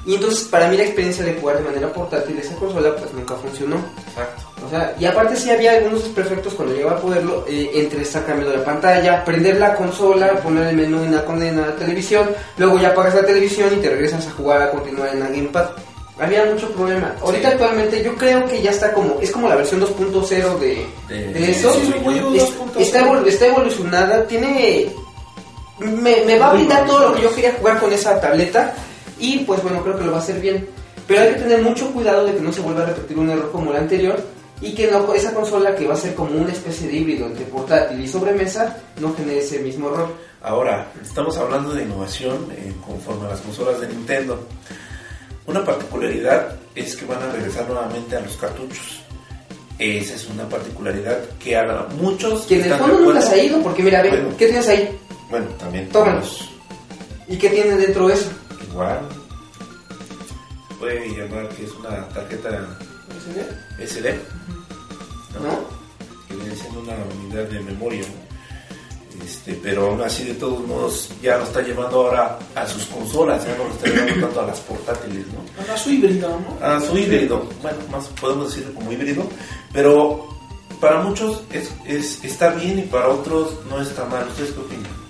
Y 0.04 0.14
entonces 0.16 0.48
para 0.48 0.66
mí 0.68 0.76
la 0.76 0.82
experiencia 0.82 1.24
de 1.24 1.34
jugar 1.34 1.58
de 1.58 1.64
manera 1.64 1.92
portátil 1.92 2.36
esa 2.38 2.56
consola 2.56 2.94
pues 2.96 3.12
nunca 3.14 3.34
funcionó. 3.36 3.76
Exacto. 4.08 4.42
O 4.66 4.70
sea, 4.70 4.94
y 4.98 5.04
aparte 5.04 5.36
sí 5.36 5.50
había 5.50 5.72
algunos 5.72 6.02
desperfectos 6.04 6.54
cuando 6.54 6.74
llegaba 6.74 6.96
a 6.96 7.00
poderlo, 7.00 7.44
eh, 7.48 7.70
entre 7.74 8.02
estar 8.02 8.24
cambiando 8.26 8.56
la 8.56 8.64
pantalla, 8.64 9.24
prender 9.24 9.58
la 9.58 9.74
consola, 9.74 10.32
poner 10.40 10.68
el 10.68 10.76
menú 10.76 11.02
en 11.04 11.14
la, 11.14 11.24
en 11.46 11.60
la 11.60 11.74
televisión, 11.76 12.30
luego 12.58 12.78
ya 12.78 12.88
apagas 12.88 13.14
la 13.14 13.24
televisión 13.26 13.70
y 13.72 13.76
te 13.80 13.90
regresas 13.90 14.26
a 14.26 14.30
jugar 14.32 14.62
a 14.62 14.70
continuar 14.70 15.08
en 15.12 15.20
la 15.20 15.26
gamepad. 15.28 15.66
Había 16.20 16.44
mucho 16.44 16.68
problema. 16.70 17.14
Ahorita 17.20 17.48
actualmente 17.48 18.02
yo 18.04 18.14
creo 18.16 18.46
que 18.46 18.60
ya 18.62 18.70
está 18.70 18.92
como, 18.92 19.18
es 19.20 19.30
como 19.30 19.48
la 19.48 19.56
versión 19.56 19.80
2.0 19.80 20.58
de, 20.58 20.86
De- 21.08 21.26
de 21.32 21.50
eso. 21.50 21.72
sí, 21.74 21.92
Es- 21.94 22.02
2.0. 22.04 22.78
está, 22.78 23.02
evol- 23.04 23.26
está 23.26 23.46
evolucionada, 23.46 24.26
tiene... 24.26 24.88
Me, 25.78 26.22
me 26.24 26.38
va 26.38 26.50
a 26.50 26.52
brindar 26.54 26.86
todo 26.86 27.08
lo 27.08 27.14
que 27.14 27.22
yo 27.22 27.34
quería 27.34 27.54
jugar 27.58 27.80
con 27.80 27.92
esa 27.92 28.20
tableta 28.20 28.72
y 29.22 29.38
pues 29.44 29.62
bueno, 29.62 29.82
creo 29.82 29.96
que 29.96 30.04
lo 30.04 30.10
va 30.10 30.18
a 30.18 30.20
hacer 30.20 30.40
bien. 30.40 30.68
Pero 31.06 31.22
hay 31.22 31.28
que 31.30 31.40
tener 31.40 31.62
mucho 31.62 31.90
cuidado 31.92 32.26
de 32.26 32.34
que 32.34 32.40
no 32.40 32.52
se 32.52 32.60
vuelva 32.60 32.82
a 32.82 32.86
repetir 32.86 33.16
un 33.18 33.30
error 33.30 33.50
como 33.52 33.70
el 33.70 33.76
anterior 33.76 34.20
y 34.60 34.74
que 34.74 34.90
no, 34.90 35.14
esa 35.14 35.32
consola 35.32 35.74
que 35.76 35.86
va 35.86 35.94
a 35.94 35.96
ser 35.96 36.14
como 36.14 36.32
una 36.40 36.52
especie 36.52 36.88
de 36.88 36.96
híbrido 36.96 37.26
entre 37.26 37.44
portátil 37.44 38.00
y 38.00 38.08
sobremesa 38.08 38.76
no 39.00 39.14
genere 39.14 39.38
ese 39.38 39.60
mismo 39.60 39.90
error. 39.90 40.08
Ahora, 40.42 40.90
estamos 41.00 41.36
hablando 41.38 41.72
de 41.72 41.84
innovación 41.84 42.48
eh, 42.50 42.72
conforme 42.84 43.26
a 43.26 43.30
las 43.30 43.40
consolas 43.40 43.80
de 43.80 43.88
Nintendo. 43.88 44.44
Una 45.46 45.64
particularidad 45.64 46.56
es 46.74 46.96
que 46.96 47.04
van 47.04 47.22
a 47.22 47.30
regresar 47.30 47.68
nuevamente 47.68 48.16
a 48.16 48.20
los 48.20 48.36
cartuchos. 48.36 49.02
Esa 49.78 50.14
es 50.14 50.28
una 50.28 50.48
particularidad 50.48 51.18
que 51.38 51.56
a 51.56 51.86
muchos 52.00 52.42
Que 52.42 52.60
en 52.60 52.72
el 52.72 52.78
fondo 52.78 52.98
nunca 53.00 53.20
se 53.20 53.34
ha 53.34 53.44
ido, 53.44 53.60
porque 53.62 53.82
mira, 53.82 54.02
ve, 54.02 54.10
Bueno. 54.10 54.28
¿qué 54.36 54.46
tienes 54.46 54.68
ahí? 54.68 54.98
Bueno, 55.30 55.46
también 55.58 55.88
Tómalo. 55.88 56.20
tenemos 56.20 56.48
¿Y 57.28 57.36
qué 57.36 57.48
tiene 57.48 57.76
dentro 57.76 58.10
eso? 58.10 58.30
Igual. 58.72 59.00
Se 60.68 60.74
puede 60.76 61.08
llamar 61.16 61.48
que 61.50 61.64
es 61.64 61.72
una 61.74 62.08
tarjeta 62.08 62.66
SD, 63.78 64.14
¿no? 65.34 65.40
¿No? 65.40 65.60
que 66.28 66.34
viene 66.36 66.56
siendo 66.56 66.80
una 66.80 66.94
unidad 67.20 67.44
de 67.44 67.60
memoria. 67.60 68.02
¿no? 68.02 68.32
Este, 69.24 69.54
pero 69.62 69.90
aún 69.90 70.00
así, 70.02 70.24
de 70.24 70.34
todos 70.34 70.66
modos, 70.66 71.10
ya 71.22 71.36
lo 71.38 71.44
está 71.44 71.60
llevando 71.62 72.06
ahora 72.08 72.38
a 72.56 72.66
sus 72.66 72.84
consolas, 72.86 73.44
ya 73.46 73.56
no 73.56 73.64
lo 73.64 73.70
está 73.70 73.88
llevando 73.88 74.26
tanto 74.26 74.40
a 74.40 74.46
las 74.46 74.60
portátiles, 74.60 75.26
¿no? 75.28 75.40
Bueno, 75.56 75.78
su 75.78 75.90
híbrido, 75.90 76.28
¿no? 76.40 76.66
A 76.66 76.80
su 76.80 76.96
híbrido, 76.98 77.48
bueno, 77.62 77.78
más 77.90 78.06
podemos 78.20 78.48
decirlo 78.52 78.74
como 78.74 78.90
híbrido, 78.90 79.24
pero 79.72 80.26
para 80.80 81.02
muchos 81.02 81.42
es, 81.52 81.70
es- 81.86 82.24
está 82.24 82.50
bien 82.54 82.80
y 82.80 82.82
para 82.82 83.08
otros 83.08 83.52
no 83.70 83.80
está 83.80 84.04
mal. 84.06 84.26
¿Ustedes 84.26 84.50
qué 84.52 84.60
opinan? 84.60 85.01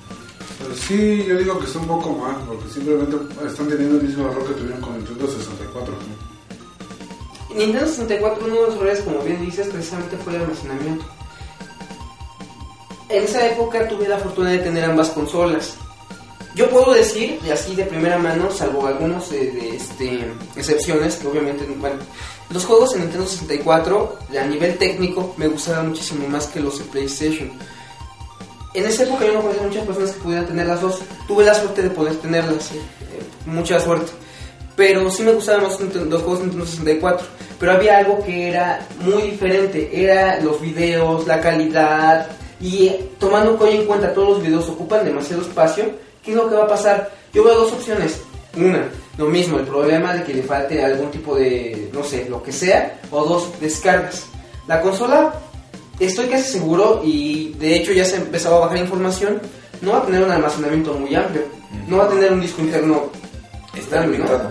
Pues 0.73 0.85
sí, 0.85 1.23
yo 1.29 1.37
digo 1.37 1.59
que 1.59 1.67
está 1.67 1.81
un 1.81 1.87
poco 1.87 2.12
mal, 2.12 2.35
porque 2.47 2.67
simplemente 2.67 3.14
están 3.47 3.69
teniendo 3.69 3.99
el 3.99 4.05
mismo 4.05 4.26
error 4.26 4.47
que 4.47 4.55
tuvieron 4.55 4.81
con 4.81 4.97
Nintendo 4.97 5.26
64. 5.31 5.95
¿no? 7.50 7.55
Nintendo 7.55 7.87
64, 7.87 8.47
uno 8.47 8.55
de 8.55 8.62
los 8.62 8.76
errores, 8.76 9.00
como 9.00 9.19
bien 9.19 9.45
dices, 9.45 9.69
precisamente 9.69 10.17
fue 10.17 10.35
el 10.35 10.41
almacenamiento. 10.41 11.05
En 13.11 13.25
esa 13.25 13.47
época 13.49 13.87
tuve 13.87 14.09
la 14.09 14.17
fortuna 14.17 14.49
de 14.49 14.61
tener 14.61 14.87
ambas 14.87 15.11
consolas. 15.11 15.76
Yo 16.55 16.71
puedo 16.71 16.95
decir, 16.95 17.38
y 17.45 17.50
así 17.50 17.75
de 17.75 17.85
primera 17.85 18.17
mano, 18.17 18.50
salvo 18.50 18.87
algunos 18.87 19.29
de, 19.29 19.50
de, 19.50 19.76
este, 19.76 20.33
excepciones, 20.57 21.17
que 21.17 21.26
obviamente, 21.26 21.67
bueno, 21.79 21.99
los 22.49 22.64
juegos 22.64 22.95
en 22.95 23.02
Nintendo 23.02 23.26
64, 23.26 24.19
a 24.41 24.45
nivel 24.47 24.79
técnico, 24.79 25.35
me 25.37 25.49
gustaban 25.49 25.91
muchísimo 25.91 26.26
más 26.29 26.47
que 26.47 26.61
los 26.61 26.79
de 26.79 26.85
PlayStation. 26.87 27.52
En 28.75 28.87
esa 28.87 29.02
época 29.02 29.26
yo 29.26 29.35
no 29.35 29.43
conocía 29.43 29.62
muchas 29.62 29.85
personas 29.85 30.11
que 30.12 30.21
pudieran 30.21 30.47
tener 30.47 30.67
las 30.67 30.81
dos. 30.81 31.00
Tuve 31.29 31.45
la 31.45 31.55
suerte 31.55 31.83
de 31.83 31.91
poder 31.91 32.14
tenerlas, 32.17 32.73
eh, 32.73 32.79
mucha 33.45 33.79
suerte. 33.79 34.12
Pero 34.75 35.11
sí 35.11 35.23
me 35.23 35.33
gustaban 35.33 35.64
más 35.64 35.79
los 35.79 36.23
juegos 36.23 36.38
de 36.38 36.47
Nintendo 36.47 36.67
64. 36.67 37.26
Pero 37.59 37.73
había 37.73 37.99
algo 37.99 38.25
que 38.25 38.49
era 38.49 38.87
muy 39.00 39.23
diferente. 39.23 39.91
Era 39.93 40.41
los 40.41 40.61
videos, 40.61 41.26
la 41.26 41.41
calidad. 41.41 42.29
Y 42.61 42.87
eh, 42.87 43.11
tomando 43.19 43.59
en 43.67 43.85
cuenta 43.85 44.14
todos 44.14 44.31
los 44.31 44.43
videos 44.43 44.69
ocupan 44.69 45.05
demasiado 45.05 45.43
espacio, 45.43 45.85
¿qué 46.25 46.31
es 46.31 46.37
lo 46.37 46.49
que 46.49 46.55
va 46.55 46.64
a 46.64 46.69
pasar? 46.69 47.11
Yo 47.35 47.45
veo 47.45 47.55
dos 47.55 47.73
opciones. 47.73 48.23
Una, 48.57 48.88
lo 49.19 49.26
mismo, 49.26 49.59
el 49.59 49.64
problema 49.64 50.14
de 50.14 50.25
que 50.25 50.35
le 50.35 50.43
falte 50.43 50.83
algún 50.83 51.11
tipo 51.11 51.35
de, 51.35 51.91
no 51.93 52.02
sé, 52.02 52.26
lo 52.29 52.43
que 52.43 52.52
sea. 52.52 53.00
O 53.11 53.25
dos, 53.25 53.61
descargas. 53.61 54.26
La 54.67 54.81
consola, 54.81 55.35
estoy 56.01 56.27
casi 56.27 56.53
seguro, 56.53 57.01
y 57.05 57.55
de 57.59 57.77
hecho 57.77 57.93
ya 57.93 58.05
se 58.05 58.17
empezaba 58.17 58.57
a 58.57 58.61
bajar 58.61 58.79
información, 58.79 59.41
no 59.81 59.93
va 59.93 59.99
a 59.99 60.07
tener 60.07 60.23
un 60.23 60.31
almacenamiento 60.31 60.95
muy 60.95 61.15
amplio. 61.15 61.43
No 61.89 61.97
va 61.99 62.05
a 62.05 62.09
tener 62.09 62.33
un 62.33 62.41
disco 62.41 62.61
interno 62.63 63.05
Está 63.75 63.97
grande, 63.97 64.19
¿no? 64.19 64.25
limitado. 64.25 64.51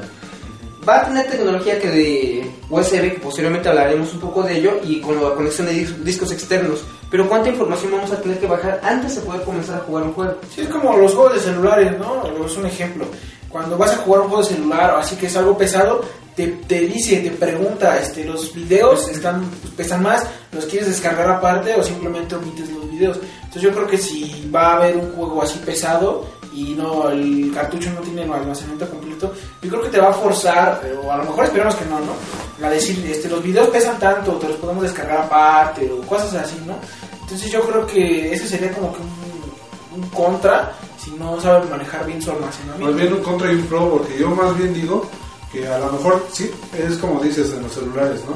Va 0.88 1.02
a 1.02 1.06
tener 1.06 1.28
tecnología 1.30 1.80
que 1.80 1.90
de 1.92 2.52
USB, 2.70 3.14
que 3.14 3.20
posteriormente 3.22 3.70
hablaremos 3.70 4.12
un 4.14 4.20
poco 4.20 4.42
de 4.42 4.58
ello, 4.58 4.80
y 4.84 5.00
con 5.00 5.22
la 5.22 5.30
conexión 5.36 5.68
de 5.68 5.74
dis- 5.74 5.96
discos 6.04 6.32
externos. 6.32 6.84
Pero 7.12 7.28
¿cuánta 7.30 7.50
información 7.50 7.92
vamos 7.92 8.12
a 8.12 8.20
tener 8.22 8.40
que 8.40 8.48
bajar 8.48 8.80
antes 8.84 9.16
de 9.16 9.22
poder 9.22 9.44
comenzar 9.44 9.76
a 9.76 9.80
jugar 9.80 10.04
un 10.06 10.14
juego? 10.14 10.34
Sí, 10.56 10.62
es 10.62 10.68
como 10.70 10.98
los 10.98 11.14
juegos 11.14 11.34
de 11.36 11.40
celulares, 11.42 11.98
¿no? 12.00 12.24
Es 12.46 12.58
un 12.58 12.66
ejemplo. 12.66 13.06
Cuando 13.50 13.78
vas 13.78 13.92
a 13.92 13.98
jugar 13.98 14.22
un 14.22 14.30
juego 14.30 14.44
de 14.44 14.56
celular 14.56 14.96
así 14.98 15.16
que 15.18 15.28
es 15.28 15.36
algo 15.38 15.56
pesado, 15.58 16.02
te, 16.36 16.48
te 16.48 16.82
dice, 16.82 17.18
te 17.18 17.32
pregunta, 17.32 18.00
este, 18.00 18.24
los 18.24 18.54
videos 18.54 19.08
están 19.10 19.50
pesan 19.76 20.04
más, 20.04 20.26
los 20.52 20.66
quieres 20.66 20.90
descargar 20.90 21.30
aparte 21.30 21.76
o 21.76 21.84
simplemente 21.84 22.36
omites 22.36 22.70
los 22.72 22.90
videos. 22.90 23.20
Entonces 23.36 23.62
yo 23.62 23.72
creo 23.72 23.88
que 23.88 23.98
si 23.98 24.50
va 24.54 24.74
a 24.74 24.78
haber 24.78 24.98
un 24.98 25.12
juego 25.14 25.42
así 25.42 25.60
pesado 25.60 26.26
y 26.54 26.74
no 26.74 27.10
el 27.10 27.52
cartucho 27.54 27.92
no 27.92 28.02
tiene 28.02 28.24
el 28.24 28.32
almacenamiento 28.32 28.90
completo, 28.90 29.34
yo 29.62 29.70
creo 29.70 29.82
que 29.82 29.90
te 29.90 30.00
va 30.00 30.10
a 30.10 30.14
forzar, 30.14 30.82
o 31.04 31.12
a 31.12 31.18
lo 31.18 31.24
mejor 31.24 31.46
esperemos 31.46 31.76
que 31.76 31.86
no, 31.86 32.00
¿no? 32.00 32.66
A 32.66 32.70
decir, 32.70 33.04
este, 33.10 33.30
los 33.30 33.44
videos 33.44 33.70
pesan 33.70 33.98
tanto, 34.00 34.34
te 34.34 34.48
los 34.48 34.58
podemos 34.58 34.84
descargar 34.84 35.22
aparte 35.22 35.92
o 35.92 36.02
cosas 36.02 36.34
así, 36.36 36.58
¿no? 36.66 36.76
Entonces 37.22 37.52
yo 37.52 37.62
creo 37.62 37.88
que 37.88 38.34
ese 38.34 38.48
sería 38.48 38.72
como 38.72 38.94
que 38.94 39.00
un, 39.02 40.02
un 40.02 40.10
contra 40.10 40.74
si 40.98 41.12
no 41.12 41.40
saben 41.42 41.70
manejar 41.70 42.06
bien 42.06 42.22
su 42.22 42.32
almacenamiento. 42.32 42.86
Más 42.86 42.96
bien 42.96 43.14
un 43.14 43.24
contra 43.24 43.52
y 43.52 43.56
un 43.56 43.66
pro, 43.66 43.90
porque 43.90 44.18
yo 44.20 44.30
más 44.30 44.58
bien 44.58 44.74
digo 44.74 45.10
que 45.52 45.68
a 45.68 45.80
lo 45.80 45.92
mejor 45.92 46.26
sí, 46.32 46.50
es 46.78 46.98
como 46.98 47.22
dices 47.22 47.52
en 47.54 47.64
los 47.64 47.74
celulares, 47.74 48.22
¿no? 48.26 48.34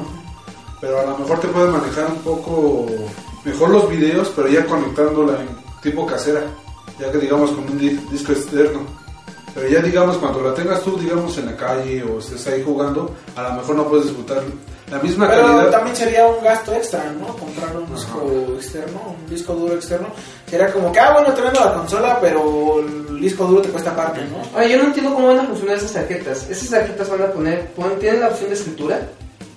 Pero 0.80 1.00
a 1.00 1.06
lo 1.06 1.18
mejor 1.18 1.40
te 1.40 1.48
puedes 1.48 1.70
manejar 1.72 2.10
un 2.10 2.18
poco 2.18 2.86
mejor 3.44 3.70
los 3.70 3.88
videos, 3.88 4.32
pero 4.36 4.48
ya 4.48 4.66
conectándola 4.66 5.40
en 5.40 5.48
tipo 5.82 6.06
casera, 6.06 6.42
ya 7.00 7.10
que 7.10 7.18
digamos 7.18 7.50
con 7.52 7.64
un 7.70 7.78
di- 7.78 7.98
disco 8.10 8.32
externo. 8.32 8.80
Pero 9.56 9.68
ya 9.68 9.80
digamos 9.80 10.18
cuando 10.18 10.42
la 10.42 10.52
tengas 10.54 10.82
tú, 10.82 10.96
digamos 10.98 11.36
en 11.38 11.46
la 11.46 11.56
calle 11.56 12.02
o 12.04 12.18
estés 12.18 12.46
ahí 12.46 12.62
jugando, 12.62 13.10
a 13.34 13.42
lo 13.42 13.52
mejor 13.54 13.74
no 13.76 13.88
puedes 13.88 14.04
disfrutar 14.06 14.42
la 14.90 14.98
misma 15.00 15.28
Pero 15.30 15.46
calidad. 15.46 15.70
también 15.70 15.96
sería 15.96 16.26
un 16.26 16.44
gasto 16.44 16.72
extra, 16.74 17.10
¿no? 17.18 17.26
Comprar 17.36 17.74
un 17.76 17.92
disco 17.94 18.22
externo, 18.54 19.16
un 19.18 19.30
disco 19.34 19.54
duro 19.54 19.74
externo. 19.74 20.08
Sería 20.48 20.70
como 20.72 20.92
que, 20.92 21.00
ah, 21.00 21.12
bueno, 21.14 21.32
te 21.34 21.40
vendo 21.40 21.58
la 21.58 21.72
consola, 21.72 22.18
pero 22.20 22.80
el 22.80 23.18
disco 23.20 23.46
duro 23.46 23.62
te 23.62 23.70
cuesta 23.70 23.90
aparte, 23.92 24.20
¿no? 24.26 24.36
Ahora, 24.54 24.66
yo 24.68 24.76
no 24.78 24.84
entiendo 24.84 25.12
cómo 25.14 25.28
van 25.28 25.40
a 25.40 25.44
funcionar 25.44 25.76
esas 25.78 25.92
tarjetas. 25.94 26.48
Esas 26.50 26.68
tarjetas 26.68 27.08
van 27.08 27.22
a 27.22 27.32
poner, 27.32 27.66
pon- 27.72 27.98
¿tienen 27.98 28.20
la 28.20 28.28
opción 28.28 28.50
de 28.50 28.54
escritura? 28.56 29.00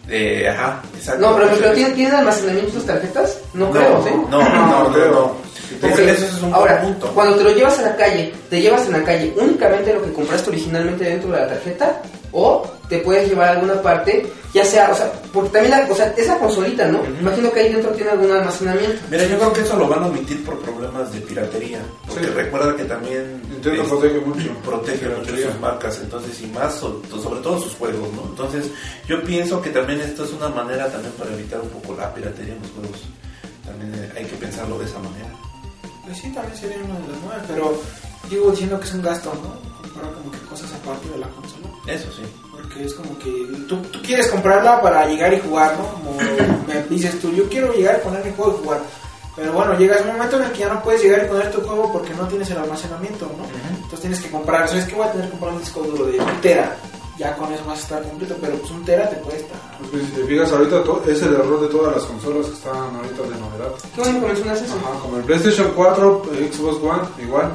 Eh, 0.08 0.48
ajá, 0.50 0.82
exacto. 0.98 1.22
No, 1.30 1.36
pero, 1.36 1.50
pero 1.60 1.74
¿tienen, 1.74 1.94
¿tienen 1.94 2.16
almacenamiento 2.16 2.72
esas 2.72 2.86
tarjetas? 2.86 3.38
No, 3.54 3.66
No, 3.66 3.72
creo, 3.74 4.04
¿sí? 4.04 4.10
No, 4.32 4.42
no, 4.42 4.90
no, 4.90 5.06
no. 5.12 5.32
Ese 5.82 6.10
ese 6.12 6.26
es 6.26 6.42
un 6.42 6.54
Ahora, 6.54 6.82
punto. 6.82 7.08
cuando 7.14 7.36
te 7.38 7.44
lo 7.44 7.52
llevas 7.52 7.80
a 7.80 7.84
la 7.84 7.96
calle, 7.96 8.34
¿te 8.50 8.62
llevas 8.62 8.86
en 8.88 8.94
la 8.94 9.04
calle 9.04 9.34
únicamente 9.38 9.94
lo 9.94 10.04
que 10.04 10.14
compraste 10.14 10.50
originalmente 10.50 11.04
dentro 11.06 11.32
de 11.32 11.38
la 11.40 11.48
tarjeta? 11.48 12.02
¿O 12.32 12.64
te 12.88 13.00
puedes 13.00 13.28
llevar 13.28 13.50
alguna 13.50 13.82
parte, 13.82 14.24
ya 14.54 14.64
sea, 14.64 14.92
o 14.92 14.96
sea, 14.96 15.12
porque 15.34 15.50
también 15.50 15.72
la, 15.72 15.88
o 15.92 15.96
sea, 15.96 16.14
es 16.16 16.28
la 16.28 16.38
consolita, 16.38 16.88
¿no? 16.88 17.02
Imagino 17.20 17.52
que 17.52 17.60
ahí 17.62 17.74
dentro 17.74 17.90
tiene 17.92 18.12
algún 18.12 18.32
almacenamiento. 18.32 19.00
Mira, 19.10 19.26
yo 19.26 19.38
creo 19.38 19.54
que 19.54 19.62
eso 19.62 19.76
lo 19.78 19.88
van 19.88 20.04
a 20.04 20.08
omitir 20.08 20.44
por 20.46 20.60
problemas 20.60 21.12
de 21.12 21.22
piratería. 21.22 21.80
Porque 22.08 22.26
Sí. 22.26 22.30
recuerda 22.32 22.76
que 22.76 22.84
también 22.86 23.42
Nintendo 23.50 23.82
es- 23.82 23.88
protege 23.90 24.20
mucho. 24.20 24.54
protege 24.64 25.08
mucho 25.10 25.36
sus 25.38 25.60
marcas, 25.60 26.00
entonces 26.04 26.40
y 26.42 26.48
más 26.48 26.76
so- 26.76 27.02
sobre 27.22 27.40
todo 27.42 27.60
sus 27.60 27.74
juegos, 27.76 28.08
¿no? 28.14 28.24
Entonces 28.30 28.66
yo 29.08 29.24
pienso 29.24 29.60
que 29.62 29.70
también 29.72 30.00
esto 30.02 30.24
es 30.26 30.32
una 30.32 30.50
manera 30.50 30.88
también 30.92 31.14
para 31.14 31.34
evitar 31.34 31.60
un 31.62 31.70
poco 31.70 31.96
la 32.00 32.14
piratería 32.14 32.54
en 32.54 32.62
los 32.62 32.72
juegos. 32.72 33.00
También 33.66 33.94
eh, 34.04 34.12
hay 34.18 34.26
que 34.26 34.36
pensarlo 34.36 34.78
de 34.78 34.86
esa 34.86 35.00
manera. 35.00 35.30
Pues 36.10 36.22
sí, 36.22 36.32
también 36.32 36.58
sería 36.58 36.78
una 36.78 36.98
de 36.98 37.08
las 37.14 37.22
nuevas, 37.22 37.46
pero 37.48 37.82
digo 38.32 38.50
diciendo 38.50 38.80
que 38.80 38.88
es 38.88 38.94
un 38.96 39.04
gasto, 39.04 39.32
¿no? 39.32 39.80
Comprar 39.80 40.12
como 40.12 40.32
que 40.32 40.40
cosas 40.40 40.74
aparte 40.74 41.08
de 41.08 41.20
la 41.20 41.28
consola. 41.28 41.68
Eso 41.86 42.12
sí. 42.12 42.24
Porque 42.52 42.86
es 42.86 42.96
como 42.96 43.16
que 43.20 43.30
tú, 43.68 43.78
tú 43.92 44.02
quieres 44.02 44.28
comprarla 44.28 44.82
para 44.82 45.06
llegar 45.06 45.32
y 45.32 45.40
jugar, 45.40 45.78
¿no? 45.78 45.86
Como 45.86 46.18
me 46.68 46.82
dices 46.90 47.22
tú, 47.22 47.32
yo 47.32 47.48
quiero 47.48 47.72
llegar 47.74 48.00
y 48.02 48.04
poner 48.04 48.26
mi 48.26 48.32
juego 48.32 48.58
y 48.58 48.64
jugar. 48.64 48.82
Pero 49.36 49.54
bueno, 49.54 49.78
llegas 49.78 50.02
un 50.02 50.14
momento 50.14 50.38
en 50.38 50.46
el 50.46 50.52
que 50.52 50.60
ya 50.62 50.74
no 50.74 50.82
puedes 50.82 51.04
llegar 51.04 51.26
y 51.26 51.28
poner 51.28 51.52
tu 51.52 51.62
juego 51.62 51.94
porque 51.94 52.16
no 52.16 52.28
tienes 52.28 52.50
el 52.50 52.58
almacenamiento, 52.58 53.28
¿no? 53.38 53.44
Entonces 53.76 54.00
tienes 54.00 54.20
que 54.20 54.32
comprar, 54.32 54.68
¿sabes 54.68 54.86
qué? 54.86 54.96
Voy 54.96 55.08
a 55.08 55.12
tener 55.12 55.28
que 55.28 55.32
comprar 55.34 55.54
un 55.54 55.60
disco 55.60 55.82
duro 55.84 56.06
de 56.08 56.20
un 56.20 56.42
tera. 56.42 56.76
Ya 57.20 57.36
con 57.36 57.52
eso 57.52 57.66
vas 57.66 57.80
a 57.80 57.82
estar 57.82 58.04
completo, 58.04 58.38
pero 58.40 58.56
pues 58.56 58.72
un 58.72 58.86
tera 58.86 59.10
te 59.10 59.18
cuesta. 59.18 59.54
Pues, 59.92 60.04
si 60.06 60.12
te 60.12 60.24
fijas 60.24 60.54
ahorita 60.54 60.84
es 61.06 61.22
el 61.22 61.34
error 61.34 61.60
de 61.60 61.68
todas 61.68 61.98
las 61.98 62.06
consolas 62.06 62.46
que 62.46 62.54
están 62.54 62.96
ahorita 62.96 63.24
de 63.24 63.42
novedad. 63.42 63.76
¿Qué 63.94 64.02
bueno 64.02 64.22
que 64.22 64.28
mencionas 64.28 64.62
eso? 64.62 64.76
Ajá, 64.78 65.00
como 65.02 65.18
el 65.18 65.24
PlayStation 65.24 65.74
4, 65.76 66.24
eh, 66.32 66.50
Xbox 66.50 66.78
One, 66.82 67.04
igual. 67.22 67.52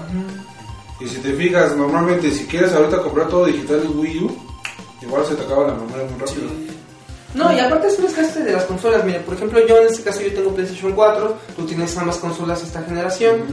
Y 1.00 1.08
si 1.08 1.16
te 1.16 1.32
fijas, 1.32 1.74
normalmente 1.76 2.30
si 2.30 2.44
quieres 2.44 2.74
ahorita 2.74 3.00
comprar 3.00 3.28
todo 3.28 3.46
digital 3.46 3.80
en 3.82 3.98
Wii 3.98 4.24
U, 4.24 4.36
igual 5.00 5.24
se 5.24 5.34
te 5.34 5.42
acaba 5.44 5.68
la 5.68 5.74
memoria 5.74 6.04
muy 6.10 6.20
rápido. 6.20 6.46
No, 7.32 7.50
y 7.50 7.58
aparte 7.58 7.86
es 7.86 7.98
un 7.98 8.04
desgaste 8.04 8.40
de 8.40 8.52
las 8.52 8.64
consolas. 8.64 9.02
Mira, 9.02 9.20
por 9.20 9.34
ejemplo, 9.34 9.66
yo 9.66 9.78
en 9.78 9.86
este 9.86 10.02
caso 10.02 10.20
yo 10.20 10.34
tengo 10.34 10.54
PlayStation 10.54 10.92
4, 10.92 11.36
tú 11.56 11.64
tienes 11.64 11.96
ambas 11.96 12.18
consolas 12.18 12.60
de 12.60 12.66
esta 12.66 12.82
generación. 12.82 13.44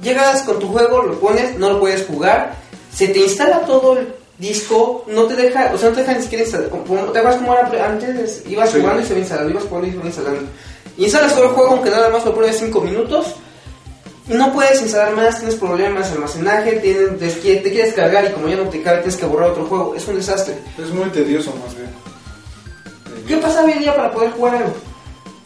Llegas 0.00 0.42
con 0.44 0.58
tu 0.58 0.68
juego, 0.68 1.02
lo 1.02 1.20
pones, 1.20 1.58
no 1.58 1.68
lo 1.74 1.80
puedes 1.80 2.06
jugar, 2.06 2.56
se 2.90 3.08
te 3.08 3.18
instala 3.18 3.60
todo 3.66 3.98
el 3.98 4.17
disco, 4.38 5.04
no 5.08 5.24
te 5.24 5.34
deja, 5.34 5.72
o 5.74 5.78
sea, 5.78 5.88
no 5.90 5.94
te 5.96 6.00
deja 6.02 6.14
ni 6.14 6.22
siquiera 6.22 6.44
instalar. 6.44 6.68
como- 6.68 6.84
¿Te 7.12 7.18
acuerdas 7.18 7.36
cómo 7.40 7.54
era 7.54 7.86
antes? 7.86 8.42
Ibas 8.48 8.70
Sí. 8.70 8.80
jugando 8.80 9.02
y 9.02 9.04
se 9.04 9.10
iba 9.12 9.20
instalando, 9.20 9.50
ibas 9.50 9.64
jugando 9.64 9.86
y 9.86 9.90
se 9.90 9.96
iba 9.96 10.06
instalando. 10.06 10.42
Instalas 10.96 11.34
todo 11.34 11.44
el 11.44 11.50
juego, 11.50 11.70
aunque 11.72 11.90
nada 11.90 12.08
más 12.10 12.24
lo 12.24 12.34
pruebes 12.34 12.58
5 12.58 12.80
minutos. 12.80 13.34
y 14.30 14.34
No 14.34 14.52
puedes 14.52 14.82
instalar 14.82 15.16
más, 15.16 15.38
tienes 15.38 15.54
problemas 15.56 16.08
de 16.08 16.14
almacenaje, 16.16 16.72
tienes, 16.80 17.18
te, 17.40 17.56
te 17.56 17.70
quieres 17.72 17.94
cargar 17.94 18.26
y 18.26 18.32
como 18.32 18.46
ya 18.48 18.56
no 18.56 18.64
te 18.68 18.82
cabe 18.82 18.98
tienes 18.98 19.16
que 19.16 19.24
borrar 19.24 19.50
otro 19.50 19.64
juego. 19.64 19.94
Es 19.94 20.06
un 20.06 20.16
desastre. 20.16 20.54
Es 20.76 20.90
muy 20.90 21.08
tedioso 21.08 21.50
más 21.64 21.74
bien. 21.74 21.88
¿Qué 23.26 23.36
pasa 23.38 23.64
hoy 23.64 23.72
en 23.72 23.78
día 23.78 23.96
para 23.96 24.10
poder 24.12 24.30
jugar 24.32 24.56
algo? 24.56 24.74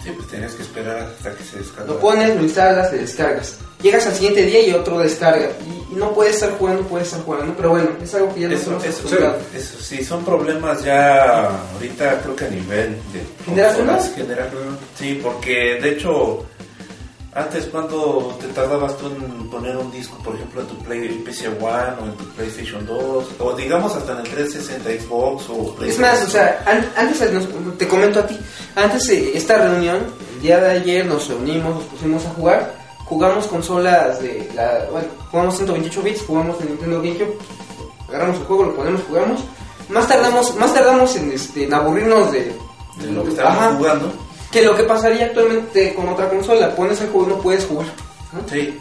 Sí, 0.02 0.10
pues 0.16 0.28
tenías 0.28 0.52
que 0.52 0.62
esperar 0.62 0.98
hasta 0.98 1.34
que 1.34 1.44
se 1.44 1.58
descargue. 1.58 1.92
Lo 1.92 2.00
pones, 2.00 2.34
lo 2.36 2.42
instalas, 2.42 2.92
le 2.92 2.98
descargas. 2.98 3.56
Llegas 3.80 4.06
al 4.06 4.14
siguiente 4.14 4.42
día 4.44 4.66
y 4.66 4.72
otro 4.72 4.98
descarga. 4.98 5.48
Y, 5.66 5.92
y 5.92 5.96
no 5.96 6.12
puedes 6.12 6.34
estar 6.34 6.50
jugando, 6.58 6.82
puedes 6.84 7.08
estar 7.08 7.22
jugando. 7.24 7.52
Pero 7.56 7.70
bueno, 7.70 7.90
es 8.02 8.14
algo 8.14 8.34
que 8.34 8.40
ya 8.40 8.48
nos 8.48 8.60
Eso, 8.62 8.70
eso, 8.78 8.88
acostumbrado. 8.98 9.38
eso 9.54 9.78
sí, 9.80 10.04
son 10.04 10.24
problemas 10.24 10.82
ya 10.84 11.48
ahorita 11.74 12.20
creo 12.22 12.36
que 12.36 12.44
a 12.46 12.48
nivel 12.50 12.96
de 13.12 13.20
general. 14.14 14.48
Sí, 14.98 15.20
porque 15.22 15.78
de 15.80 15.90
hecho, 15.90 16.44
antes 17.34 17.64
cuando 17.66 18.36
te 18.40 18.46
tardabas 18.48 18.96
tú 18.98 19.06
en 19.06 19.48
poner 19.48 19.76
un 19.76 19.90
disco, 19.90 20.16
por 20.22 20.34
ejemplo, 20.34 20.60
en 20.60 20.66
tu 20.66 20.74
Play 20.78 21.08
PC 21.24 21.48
One 21.48 21.94
o 22.00 22.04
en 22.06 22.12
tu 22.16 22.24
PlayStation 22.30 22.84
2, 22.86 23.24
o 23.38 23.52
digamos 23.54 23.94
hasta 23.96 24.12
en 24.12 24.18
el 24.18 24.24
360 24.28 25.04
Xbox 25.04 25.48
o 25.48 25.62
Es 25.62 25.96
PlayStation 25.96 26.00
más, 26.02 26.22
o 26.26 26.30
sea, 26.30 26.62
an- 26.66 26.92
antes, 26.96 27.20
te 27.78 27.88
comento 27.88 28.20
a 28.20 28.26
ti, 28.26 28.38
antes 28.76 29.06
de 29.06 29.36
esta 29.36 29.56
reunión, 29.56 29.98
el 30.34 30.42
día 30.42 30.60
de 30.60 30.70
ayer 30.72 31.06
nos 31.06 31.26
reunimos, 31.28 31.74
nos 31.76 31.84
pusimos 31.84 32.24
a 32.26 32.30
jugar, 32.30 32.74
jugamos 33.06 33.46
consolas 33.46 34.20
de 34.20 34.50
la, 34.54 34.86
bueno, 34.90 35.08
jugamos 35.30 35.56
128 35.56 36.02
bits, 36.02 36.22
jugamos 36.26 36.60
en 36.60 36.68
Nintendo 36.68 36.96
GameCube, 37.00 37.38
agarramos 38.08 38.38
el 38.40 38.44
juego, 38.44 38.62
lo 38.64 38.76
ponemos, 38.76 39.00
jugamos, 39.08 39.40
más 39.88 40.06
tardamos, 40.06 40.54
más 40.56 40.74
tardamos 40.74 41.16
en, 41.16 41.32
este, 41.32 41.64
en 41.64 41.72
aburrirnos 41.74 42.30
de, 42.30 42.54
de 42.98 43.10
lo 43.10 43.24
que 43.24 43.30
estábamos 43.30 43.58
Ajá. 43.62 43.74
jugando. 43.76 44.12
Que 44.52 44.62
lo 44.62 44.76
que 44.76 44.84
pasaría 44.84 45.26
actualmente 45.26 45.94
con 45.94 46.08
otra 46.08 46.28
consola, 46.28 46.76
pones 46.76 47.00
el 47.00 47.08
juego 47.08 47.26
y 47.26 47.30
no 47.30 47.38
puedes 47.40 47.64
jugar. 47.64 47.86
Sí, 48.50 48.78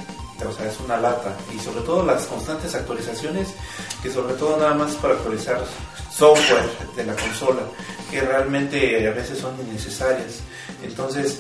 o 0.48 0.52
sea, 0.52 0.68
es 0.68 0.80
una 0.82 0.98
lata. 0.98 1.34
Y 1.56 1.60
sobre 1.60 1.82
todo 1.82 2.06
las 2.06 2.26
constantes 2.26 2.76
actualizaciones, 2.76 3.54
que 4.04 4.12
sobre 4.12 4.34
todo 4.34 4.58
nada 4.58 4.74
más 4.74 4.96
para 4.96 5.14
actualizar 5.14 5.64
software 6.12 6.70
de 6.96 7.06
la 7.06 7.16
consola, 7.16 7.62
que 8.10 8.22
realmente 8.22 9.08
a 9.08 9.12
veces 9.12 9.40
son 9.40 9.56
innecesarias. 9.62 10.42
Entonces, 10.84 11.40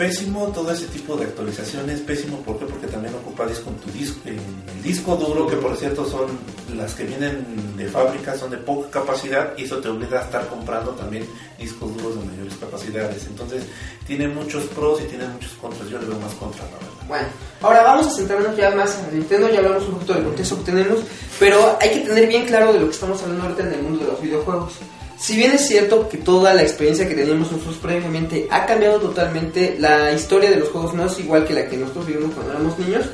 pésimo 0.00 0.46
todo 0.46 0.72
ese 0.72 0.86
tipo 0.86 1.14
de 1.14 1.26
actualizaciones, 1.26 2.00
pésimo 2.00 2.38
¿por 2.38 2.58
qué? 2.58 2.64
porque 2.64 2.86
también 2.86 3.14
ocupa 3.16 3.46
disco 3.46 3.68
en 3.68 3.76
tu 3.76 3.90
disco, 3.90 4.18
en 4.24 4.38
el 4.74 4.82
disco 4.82 5.14
duro, 5.14 5.46
que 5.46 5.56
por 5.56 5.76
cierto 5.76 6.06
son 6.06 6.38
las 6.74 6.94
que 6.94 7.04
vienen 7.04 7.76
de 7.76 7.86
fábrica, 7.86 8.34
son 8.34 8.50
de 8.50 8.56
poca 8.56 8.88
capacidad 8.88 9.52
y 9.58 9.64
eso 9.64 9.76
te 9.76 9.90
obliga 9.90 10.20
a 10.20 10.24
estar 10.24 10.48
comprando 10.48 10.92
también 10.92 11.26
discos 11.58 11.94
duros 11.98 12.18
de 12.18 12.24
mayores 12.30 12.54
capacidades. 12.58 13.26
Entonces, 13.26 13.64
tiene 14.06 14.26
muchos 14.26 14.64
pros 14.68 15.02
y 15.02 15.04
tiene 15.04 15.28
muchos 15.28 15.52
contras. 15.60 15.86
Yo 15.90 15.98
le 15.98 16.06
veo 16.06 16.18
más 16.18 16.32
contras, 16.32 16.64
la 16.70 16.78
verdad. 16.78 17.06
Bueno, 17.06 17.26
ahora 17.60 17.82
vamos 17.82 18.06
a 18.06 18.10
centrarnos 18.10 18.56
ya 18.56 18.70
más 18.70 18.98
en 19.00 19.18
Nintendo, 19.18 19.50
ya 19.50 19.58
hablamos 19.58 19.82
un 19.82 19.94
poquito 19.96 20.14
del 20.14 20.24
contexto 20.24 20.56
que 20.56 20.72
tenemos, 20.72 21.00
pero 21.38 21.76
hay 21.78 21.90
que 21.90 22.00
tener 22.08 22.26
bien 22.26 22.46
claro 22.46 22.72
de 22.72 22.80
lo 22.80 22.86
que 22.86 22.92
estamos 22.92 23.22
hablando 23.22 23.42
ahorita 23.44 23.64
en 23.64 23.74
el 23.74 23.82
mundo 23.82 24.06
de 24.06 24.12
los 24.12 24.22
videojuegos. 24.22 24.72
Si 25.20 25.36
bien 25.36 25.52
es 25.52 25.68
cierto 25.68 26.08
que 26.08 26.16
toda 26.16 26.54
la 26.54 26.62
experiencia 26.62 27.06
que 27.06 27.14
teníamos 27.14 27.52
nosotros 27.52 27.76
previamente 27.76 28.48
ha 28.50 28.64
cambiado 28.64 28.98
totalmente, 28.98 29.76
la 29.78 30.12
historia 30.12 30.48
de 30.48 30.56
los 30.56 30.70
juegos 30.70 30.94
no 30.94 31.04
es 31.04 31.18
igual 31.20 31.44
que 31.44 31.52
la 31.52 31.68
que 31.68 31.76
nosotros 31.76 32.06
vivimos 32.06 32.32
cuando 32.34 32.52
éramos 32.52 32.78
niños, 32.78 33.04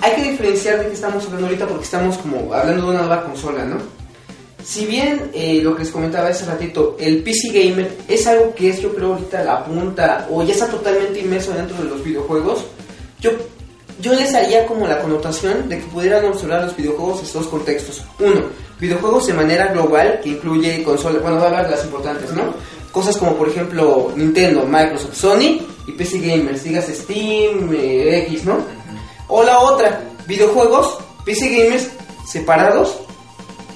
hay 0.00 0.16
que 0.16 0.30
diferenciar 0.32 0.80
de 0.80 0.86
qué 0.86 0.94
estamos 0.94 1.24
hablando 1.26 1.46
ahorita 1.46 1.68
porque 1.68 1.84
estamos 1.84 2.18
como 2.18 2.52
hablando 2.52 2.82
de 2.82 2.90
una 2.90 2.98
nueva 3.02 3.24
consola, 3.24 3.64
¿no? 3.64 3.76
Si 4.64 4.84
bien 4.86 5.30
eh, 5.32 5.60
lo 5.62 5.76
que 5.76 5.84
les 5.84 5.92
comentaba 5.92 6.28
hace 6.28 6.44
ratito, 6.44 6.96
el 6.98 7.22
PC 7.22 7.52
Gamer 7.52 7.96
es 8.08 8.26
algo 8.26 8.52
que 8.56 8.70
es 8.70 8.80
yo 8.80 8.92
creo 8.92 9.12
ahorita 9.12 9.44
la 9.44 9.64
punta 9.64 10.26
o 10.32 10.42
ya 10.42 10.54
está 10.54 10.66
totalmente 10.66 11.20
inmerso 11.20 11.52
dentro 11.52 11.76
de 11.76 11.84
los 11.84 12.02
videojuegos, 12.02 12.64
yo, 13.20 13.30
yo 14.00 14.12
les 14.12 14.34
haría 14.34 14.66
como 14.66 14.88
la 14.88 15.00
connotación 15.00 15.68
de 15.68 15.78
que 15.78 15.86
pudieran 15.86 16.24
observar 16.24 16.64
los 16.64 16.76
videojuegos 16.76 17.20
en 17.20 17.26
estos 17.26 17.46
contextos. 17.46 18.04
Uno, 18.18 18.42
videojuegos 18.80 19.26
de 19.26 19.34
manera 19.34 19.72
global 19.72 20.20
que 20.22 20.30
incluye 20.30 20.82
consolas, 20.82 21.22
bueno, 21.22 21.36
voy 21.36 21.44
a 21.44 21.48
hablar 21.48 21.64
de 21.66 21.70
las 21.72 21.84
importantes, 21.84 22.32
¿no? 22.32 22.54
Cosas 22.92 23.16
como 23.16 23.36
por 23.36 23.48
ejemplo 23.48 24.12
Nintendo, 24.16 24.64
Microsoft, 24.64 25.14
Sony 25.14 25.60
y 25.86 25.92
PC 25.92 26.20
Gamers, 26.20 26.64
digas 26.64 26.86
Steam, 26.86 27.72
eh, 27.72 28.24
X, 28.26 28.44
¿no? 28.44 28.58
O 29.28 29.42
la 29.42 29.58
otra, 29.58 30.00
videojuegos, 30.26 30.98
PC 31.24 31.48
Gamers 31.48 31.88
separados 32.26 32.98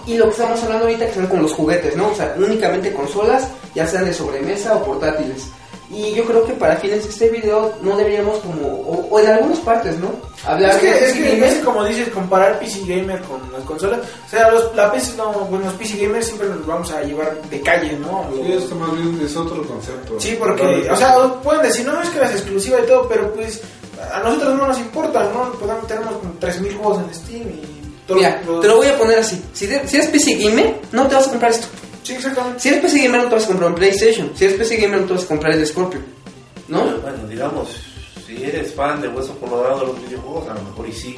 y 0.07 0.17
lo 0.17 0.25
que 0.25 0.31
estamos 0.31 0.62
hablando 0.62 0.87
ahorita 0.87 1.07
que 1.07 1.15
son 1.15 1.27
con 1.27 1.43
los 1.43 1.53
juguetes, 1.53 1.97
¿no? 1.97 2.11
O 2.11 2.15
sea, 2.15 2.35
únicamente 2.37 2.93
consolas, 2.93 3.49
ya 3.75 3.87
sean 3.87 4.05
de 4.05 4.15
sobremesa 4.15 4.75
o 4.77 4.85
portátiles. 4.85 5.49
Y 5.92 6.14
yo 6.14 6.24
creo 6.24 6.44
que 6.46 6.55
para 6.55 6.76
fines 6.78 7.05
de 7.05 7.11
este 7.11 7.28
video 7.28 7.74
no 7.83 7.96
deberíamos 7.98 8.38
como, 8.38 8.66
o, 8.66 9.07
o 9.11 9.20
en 9.20 9.26
algunas 9.26 9.59
partes, 9.59 9.98
¿no? 9.98 10.11
Hablar 10.46 10.70
Es 10.70 10.76
que, 10.78 10.87
de 10.90 11.07
es 11.07 11.12
que, 11.12 11.22
Gamer. 11.33 11.44
es 11.44 11.55
que 11.59 11.64
como 11.64 11.85
dices, 11.85 12.09
comparar 12.09 12.59
PC 12.59 12.81
Gamer 12.87 13.20
con 13.22 13.40
las 13.52 13.62
consolas. 13.64 14.00
O 14.26 14.31
sea, 14.31 14.50
los, 14.50 14.74
la 14.74 14.90
PC, 14.90 15.16
no, 15.18 15.31
bueno, 15.33 15.66
los 15.66 15.74
PC 15.74 15.98
Gamers 15.98 16.26
siempre 16.26 16.48
nos 16.48 16.66
vamos 16.66 16.90
a 16.92 17.02
llevar 17.02 17.40
de 17.42 17.61
calle, 17.61 17.92
¿no? 17.98 18.24
Sí, 18.35 18.52
esto 18.52 18.74
más 18.76 18.90
bien 18.94 19.20
es 19.22 19.37
otro 19.37 19.62
concepto. 19.66 20.18
Sí, 20.18 20.35
porque, 20.38 20.88
o 20.90 20.96
sea, 20.96 21.14
pueden 21.42 21.62
decir, 21.62 21.85
no, 21.87 22.00
es 22.00 22.09
que 22.09 22.18
las 22.20 22.33
exclusivas 22.33 22.81
y 22.85 22.87
todo, 22.87 23.07
pero 23.09 23.31
pues 23.35 23.61
a 24.12 24.20
nosotros 24.20 24.57
no 24.57 24.66
nos 24.68 24.78
importa, 24.78 25.24
¿no? 25.33 25.52
Podemos, 25.52 25.87
tenemos 25.87 26.14
como 26.16 26.33
3.000 26.40 26.76
juegos 26.78 27.02
en 27.07 27.14
Steam 27.14 27.48
y 27.50 27.62
todo. 28.07 28.16
Mira, 28.16 28.40
te 28.62 28.66
lo 28.66 28.76
voy 28.76 28.87
a 28.87 28.96
poner 28.96 29.18
así. 29.18 29.40
Si, 29.52 29.66
de- 29.66 29.87
si 29.87 29.96
eres 29.96 30.09
PC 30.09 30.37
Gamer, 30.37 30.81
no 30.90 31.07
te 31.07 31.14
vas 31.16 31.26
a 31.26 31.31
comprar 31.31 31.52
esto. 31.52 31.66
Sí, 32.03 32.15
exactamente. 32.15 32.61
Si 32.61 32.69
eres 32.69 32.81
PC 32.81 32.99
Gamer, 33.05 33.23
no 33.23 33.29
te 33.29 33.35
vas 33.37 33.45
a 33.45 33.49
comprar 33.49 33.71
un 33.71 33.77
PlayStation. 33.77 34.31
Si 34.35 34.45
eres 34.45 34.57
PC 34.59 34.77
Gamer, 34.77 35.01
no 35.01 35.07
te 35.07 35.12
vas 35.15 35.25
a 35.25 35.29
comprar 35.29 35.53
el 35.53 35.67
Scorpio. 35.67 36.01
¿No? 36.69 36.85
Bueno, 36.99 37.27
digamos, 37.29 37.69
si 38.27 38.43
eres 38.43 38.75
fan 38.75 39.01
de 39.01 39.09
Hueso 39.09 39.38
Colorado 39.38 39.81
de 39.81 39.87
los 39.87 40.03
videojuegos, 40.09 40.49
a 40.49 40.55
lo 40.55 40.62
mejor 40.62 40.88
y 40.88 40.93
sí. 40.93 41.17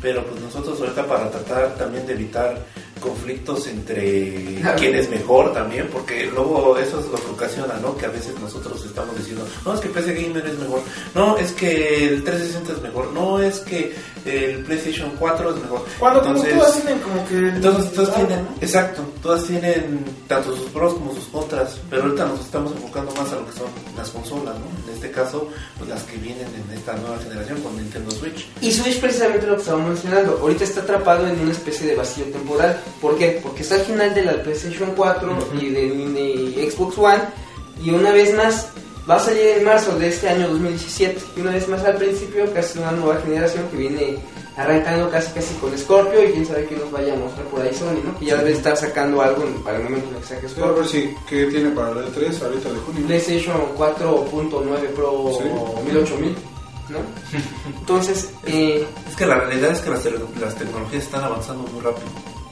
Pero 0.00 0.24
pues 0.26 0.40
nosotros 0.40 0.80
ahorita 0.80 1.06
para 1.06 1.30
tratar 1.30 1.76
también 1.76 2.04
de 2.06 2.14
evitar 2.14 2.58
conflictos 3.00 3.66
entre 3.68 4.56
Claro. 4.60 4.78
quién 4.78 4.94
es 4.96 5.08
mejor 5.10 5.52
también, 5.52 5.88
porque 5.92 6.26
luego 6.26 6.76
eso 6.78 7.00
es 7.00 7.06
lo 7.06 7.14
que 7.16 7.30
ocasiona, 7.32 7.74
¿no? 7.80 7.96
Que 7.96 8.06
a 8.06 8.10
veces 8.10 8.32
nosotros 8.40 8.84
estamos 8.84 9.16
diciendo, 9.16 9.46
no, 9.64 9.74
es 9.74 9.80
que 9.80 9.88
PC 9.88 10.14
Gamer 10.14 10.46
es 10.46 10.58
mejor, 10.58 10.82
no, 11.14 11.36
es 11.36 11.52
que 11.52 12.06
el 12.08 12.22
360 12.24 12.72
es 12.74 12.82
mejor, 12.82 13.12
no, 13.12 13.40
es 13.40 13.58
que 13.60 13.94
el 14.24 14.64
PlayStation 14.64 15.10
4 15.18 15.50
es 15.54 15.62
mejor. 15.62 15.84
Cuando 15.98 16.20
como 16.22 16.34
Entonces- 16.36 16.58
todas 16.58 16.76
tienen 16.82 16.98
como 17.00 17.28
que... 17.28 17.36
entonces, 17.48 17.92
todas 17.92 18.10
Ah, 18.10 18.14
tienen, 18.16 18.44
¿no? 18.44 18.50
exacto, 18.60 19.02
todas 19.22 19.44
tienen 19.44 20.04
tanto 20.28 20.56
sus 20.56 20.70
pros 20.70 20.94
como 20.94 21.14
sus 21.14 21.24
contras, 21.24 21.78
pero 21.90 22.02
ahorita 22.04 22.26
nos 22.26 22.40
estamos 22.40 22.72
enfocando 22.72 23.12
más 23.12 23.32
a 23.32 23.36
lo 23.36 23.46
que 23.46 23.52
son 23.52 23.66
las 23.96 24.08
consolas, 24.10 24.54
¿no? 24.58 24.66
En 24.88 24.94
este 24.94 25.10
caso, 25.10 25.48
pues 25.78 25.90
las 25.90 26.02
que 26.04 26.16
vienen 26.18 26.46
en 26.46 26.76
esta 26.78 26.94
nueva 26.94 27.18
generación 27.18 27.60
con 27.62 27.76
Nintendo 27.76 28.10
Switch. 28.12 28.46
Y 28.60 28.70
Switch 28.72 29.00
precisamente 29.00 29.46
lo 29.46 29.54
que 29.56 29.62
estaba 29.62 29.82
mencionando. 29.82 30.38
Ahorita 30.40 30.64
está 30.64 30.80
atrapado 30.82 31.26
en 31.26 31.40
una 31.40 31.52
especie 31.52 31.86
de 31.88 31.96
vacío 31.96 32.24
temporal. 32.26 32.80
¿Por 33.00 33.16
qué? 33.18 33.40
Porque 33.42 33.62
está 33.62 33.74
al 33.76 33.82
final 33.82 34.14
de 34.14 34.22
la 34.22 34.42
PlayStation 34.42 34.92
4 34.96 35.38
y 35.60 35.70
de, 35.70 35.80
de 35.90 36.70
Xbox 36.70 36.98
One. 36.98 37.20
Y 37.82 37.90
una 37.90 38.12
vez 38.12 38.34
más 38.36 38.68
va 39.08 39.16
a 39.16 39.20
salir 39.20 39.42
en 39.58 39.64
marzo 39.64 39.98
de 39.98 40.08
este 40.08 40.28
año 40.28 40.48
2017. 40.48 41.20
Y 41.36 41.40
una 41.40 41.50
vez 41.52 41.68
más 41.68 41.82
al 41.84 41.96
principio 41.96 42.52
casi 42.52 42.78
una 42.78 42.92
nueva 42.92 43.20
generación 43.20 43.66
que 43.70 43.76
viene 43.76 44.18
arrancando 44.56 45.08
casi 45.10 45.32
casi 45.32 45.54
con 45.54 45.76
Scorpio. 45.76 46.22
Y 46.28 46.32
quién 46.32 46.46
sabe 46.46 46.66
qué 46.66 46.76
nos 46.76 46.90
vaya 46.90 47.14
a 47.14 47.16
mostrar 47.16 47.46
por 47.46 47.62
ahí 47.62 47.74
Sony, 47.74 48.00
¿no? 48.04 48.18
Que 48.18 48.26
ya 48.26 48.36
debe 48.36 48.52
estar 48.52 48.76
sacando 48.76 49.20
algo 49.22 49.42
en- 49.44 49.54
para 49.62 49.78
el 49.78 49.84
momento 49.84 50.08
en 50.10 50.14
el 50.16 50.20
que 50.20 50.26
saque 50.28 50.48
Sí, 50.48 50.54
a 50.60 50.66
ver 50.66 50.74
Scorpio. 50.74 50.84
si, 50.90 51.14
¿qué 51.28 51.46
tiene 51.46 51.70
para 51.70 51.90
el 51.90 51.98
E3 52.06 52.42
ahorita 52.42 52.68
de 52.68 52.78
junio? 52.80 53.06
PlayStation 53.06 53.56
4.9 53.76 54.88
Pro 54.94 55.30
Sí. 55.38 55.48
18000, 55.90 56.36
¿no? 56.90 56.98
Entonces, 57.80 58.30
eh, 58.46 58.86
Es 59.08 59.16
que 59.16 59.26
la 59.26 59.36
realidad 59.36 59.72
es 59.72 59.80
que 59.80 59.90
las, 59.90 60.02
te- 60.02 60.12
las 60.40 60.54
tecnologías 60.54 61.02
están 61.04 61.24
avanzando 61.24 61.64
muy 61.70 61.80
rápido 61.80 62.06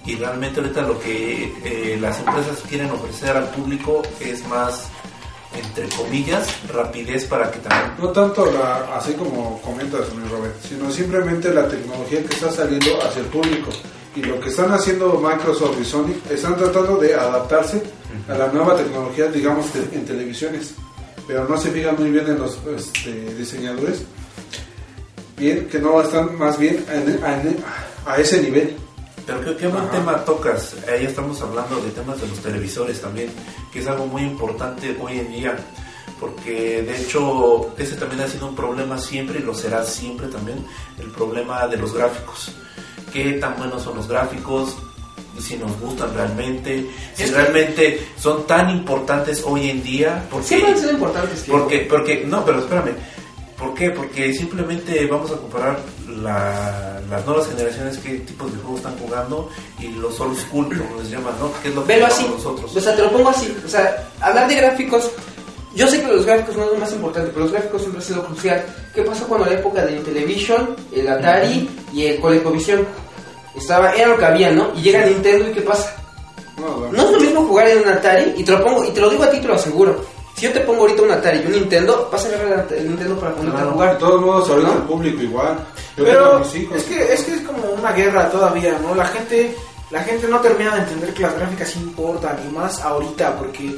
y 0.07 0.17
realmente 0.17 0.61
ahorita 0.61 0.83
lo 0.83 0.99
que 0.99 1.53
eh, 1.65 1.99
las 2.01 2.19
empresas 2.19 2.59
quieren 2.69 2.91
ofrecer 2.91 3.37
al 3.37 3.49
público 3.51 4.03
es 4.19 4.45
más, 4.49 4.89
entre 5.55 5.89
comillas, 5.97 6.49
rapidez 6.73 7.25
para 7.25 7.51
que 7.51 7.59
también 7.59 7.93
No 7.99 8.09
tanto 8.11 8.47
la, 8.53 8.97
así 8.97 9.13
como 9.15 9.61
comentas, 9.63 10.13
mi 10.15 10.29
Robert, 10.29 10.55
sino 10.69 10.91
simplemente 10.91 11.53
la 11.53 11.67
tecnología 11.69 12.23
que 12.25 12.35
está 12.35 12.51
saliendo 12.53 13.03
hacia 13.03 13.21
el 13.21 13.27
público. 13.27 13.71
Y 14.15 14.23
lo 14.23 14.41
que 14.41 14.49
están 14.49 14.73
haciendo 14.73 15.13
Microsoft 15.21 15.77
y 15.81 15.85
Sony, 15.85 16.13
están 16.31 16.57
tratando 16.57 16.97
de 16.97 17.15
adaptarse 17.15 17.83
a 18.29 18.35
la 18.35 18.49
nueva 18.49 18.77
tecnología, 18.77 19.27
digamos, 19.27 19.67
en 19.93 20.05
televisiones. 20.05 20.75
Pero 21.27 21.47
no 21.49 21.57
se 21.57 21.71
fijan 21.71 21.95
muy 21.97 22.11
bien 22.11 22.27
en 22.27 22.39
los 22.39 22.59
este, 22.77 23.13
diseñadores. 23.37 24.03
Bien, 25.37 25.67
que 25.69 25.79
no 25.79 26.01
están 26.03 26.37
más 26.37 26.59
bien 26.59 26.85
en- 26.93 27.09
en- 27.25 27.65
a 28.07 28.17
ese 28.19 28.43
nivel. 28.43 28.77
Pero 29.31 29.45
¿qué, 29.45 29.57
qué 29.57 29.67
buen 29.69 29.85
Ajá. 29.85 29.93
tema 29.93 30.25
tocas? 30.25 30.75
Ahí 30.93 31.05
estamos 31.07 31.41
hablando 31.41 31.81
de 31.81 31.91
temas 31.91 32.21
de 32.21 32.27
los 32.27 32.41
televisores 32.41 33.01
también, 33.01 33.31
que 33.73 33.79
es 33.79 33.87
algo 33.87 34.07
muy 34.07 34.23
importante 34.23 34.97
hoy 35.01 35.19
en 35.21 35.31
día, 35.33 35.57
porque 36.19 36.83
de 36.83 37.01
hecho 37.01 37.73
ese 37.79 37.95
también 37.95 38.23
ha 38.23 38.27
sido 38.29 38.49
un 38.49 38.57
problema 38.57 38.99
siempre 38.99 39.39
y 39.39 39.43
lo 39.43 39.55
será 39.55 39.85
siempre 39.85 40.27
también, 40.27 40.65
el 40.99 41.07
problema 41.13 41.67
de 41.69 41.77
los 41.77 41.95
gráficos. 41.95 42.53
¿Qué 43.13 43.35
tan 43.35 43.57
buenos 43.57 43.83
son 43.83 43.97
los 43.97 44.09
gráficos? 44.09 44.75
Si 45.39 45.57
nos 45.57 45.79
gustan 45.81 46.13
realmente, 46.13 46.91
si 47.15 47.23
Es 47.23 47.31
que- 47.31 47.37
realmente 47.37 48.09
son 48.19 48.47
tan 48.49 48.69
importantes 48.69 49.43
hoy 49.47 49.71
en 49.71 49.83
día, 49.83 50.27
porque 50.29 50.47
siempre 50.49 50.73
han 50.73 50.79
sido 50.79 50.91
importantes. 50.93 51.45
porque, 51.49 51.79
porque, 51.89 52.25
no, 52.27 52.45
pero 52.45 52.59
espérame. 52.59 52.95
¿Por 53.57 53.75
qué? 53.75 53.91
Porque 53.91 54.33
simplemente 54.35 55.07
vamos 55.07 55.31
a 55.31 55.37
comparar 55.37 55.79
la- 56.17 57.01
las 57.09 57.27
nuevas 57.27 57.47
generaciones, 57.49 57.99
qué 57.99 58.19
tipos 58.21 58.53
de 58.53 58.59
juegos 58.61 58.79
están 58.81 58.97
jugando 58.99 59.49
y 59.79 59.89
los 59.89 60.19
old 60.21 60.37
school, 60.39 60.67
como 60.69 61.01
les 61.01 61.11
llaman, 61.11 61.35
¿no? 61.41 61.51
¿Qué 61.63 61.69
es 61.69 61.75
lo 61.75 61.85
que 61.87 61.95
Velo 61.95 62.07
así. 62.07 62.27
nosotros? 62.29 62.77
O 62.77 62.81
sea, 62.81 62.95
te 62.97 63.03
lo 63.03 63.11
pongo 63.13 63.31
así. 63.31 63.57
O 63.65 63.69
sea, 63.69 64.09
hablar 64.21 64.49
de 64.49 64.55
gráficos. 64.57 65.11
Yo 65.75 65.87
sé 65.87 66.01
que 66.03 66.09
los 66.09 66.27
gráficos 66.27 66.57
no 66.57 66.65
es 66.65 66.71
lo 66.73 66.79
más 66.79 66.93
importante, 66.93 67.31
pero 67.33 67.45
los 67.45 67.53
gráficos 67.53 67.81
siempre 67.83 68.01
han 68.03 68.07
sido 68.09 68.25
crucial. 68.25 68.65
¿Qué 68.95 69.03
pasó 69.03 69.25
cuando 69.29 69.47
la 69.47 69.55
época 69.55 69.85
de 69.87 69.93
Intellivision, 69.97 70.75
el 70.93 71.09
Atari 71.09 71.69
y 71.93 72.07
el 72.07 72.21
ColecoVision? 72.21 72.87
Estaba, 73.57 73.93
era 73.95 74.09
lo 74.09 74.17
que 74.19 74.25
había, 74.25 74.51
¿no? 74.53 74.71
Y 74.77 74.83
llega 74.83 75.05
Nintendo 75.07 75.49
y 75.49 75.53
¿qué 75.53 75.61
pasa? 75.63 75.95
No, 76.59 76.77
no. 76.77 76.93
No 76.93 77.05
es 77.05 77.11
lo 77.13 77.21
mismo 77.21 77.47
jugar 77.47 77.69
en 77.69 77.79
un 77.81 77.89
Atari, 77.89 78.35
y 78.37 78.45
te 78.45 78.53
lo 78.53 78.63
pongo, 78.65 78.85
y 78.85 78.91
te 78.91 79.01
lo 79.01 79.11
digo 79.11 79.23
a 79.25 79.31
ti, 79.31 79.41
te 79.41 79.49
lo 79.49 79.55
aseguro. 79.55 80.05
Si 80.37 80.47
yo 80.47 80.53
te 80.53 80.61
pongo 80.61 80.83
ahorita 80.83 81.03
un 81.03 81.11
Atari 81.11 81.41
y 81.41 81.47
un 81.47 81.53
Nintendo, 81.53 82.09
vas 82.13 82.25
a 82.25 82.29
agarrar 82.29 82.67
el 82.77 82.89
Nintendo 82.89 83.17
para 83.19 83.35
ponerte 83.35 83.61
a 83.61 83.65
De 83.65 83.71
jugar. 83.71 83.99
todos 83.99 84.21
modos, 84.23 84.49
ahorita 84.51 84.69
¿No? 84.71 84.75
el 84.77 84.83
público 84.83 85.23
igual. 85.23 85.59
Pero 86.05 86.43
es 86.43 86.85
que, 86.85 87.13
es 87.13 87.23
que 87.23 87.35
es 87.35 87.41
como 87.43 87.63
una 87.71 87.93
guerra 87.93 88.31
todavía, 88.31 88.79
¿no? 88.79 88.95
La 88.95 89.07
gente, 89.07 89.57
la 89.91 90.03
gente 90.03 90.29
no 90.29 90.41
termina 90.41 90.75
de 90.75 90.83
entender 90.83 91.15
que 91.15 91.23
las 91.23 91.37
gráficas 91.37 91.77
importan, 91.77 92.39
y 92.47 92.53
más 92.53 92.81
ahorita, 92.81 93.37
porque, 93.37 93.77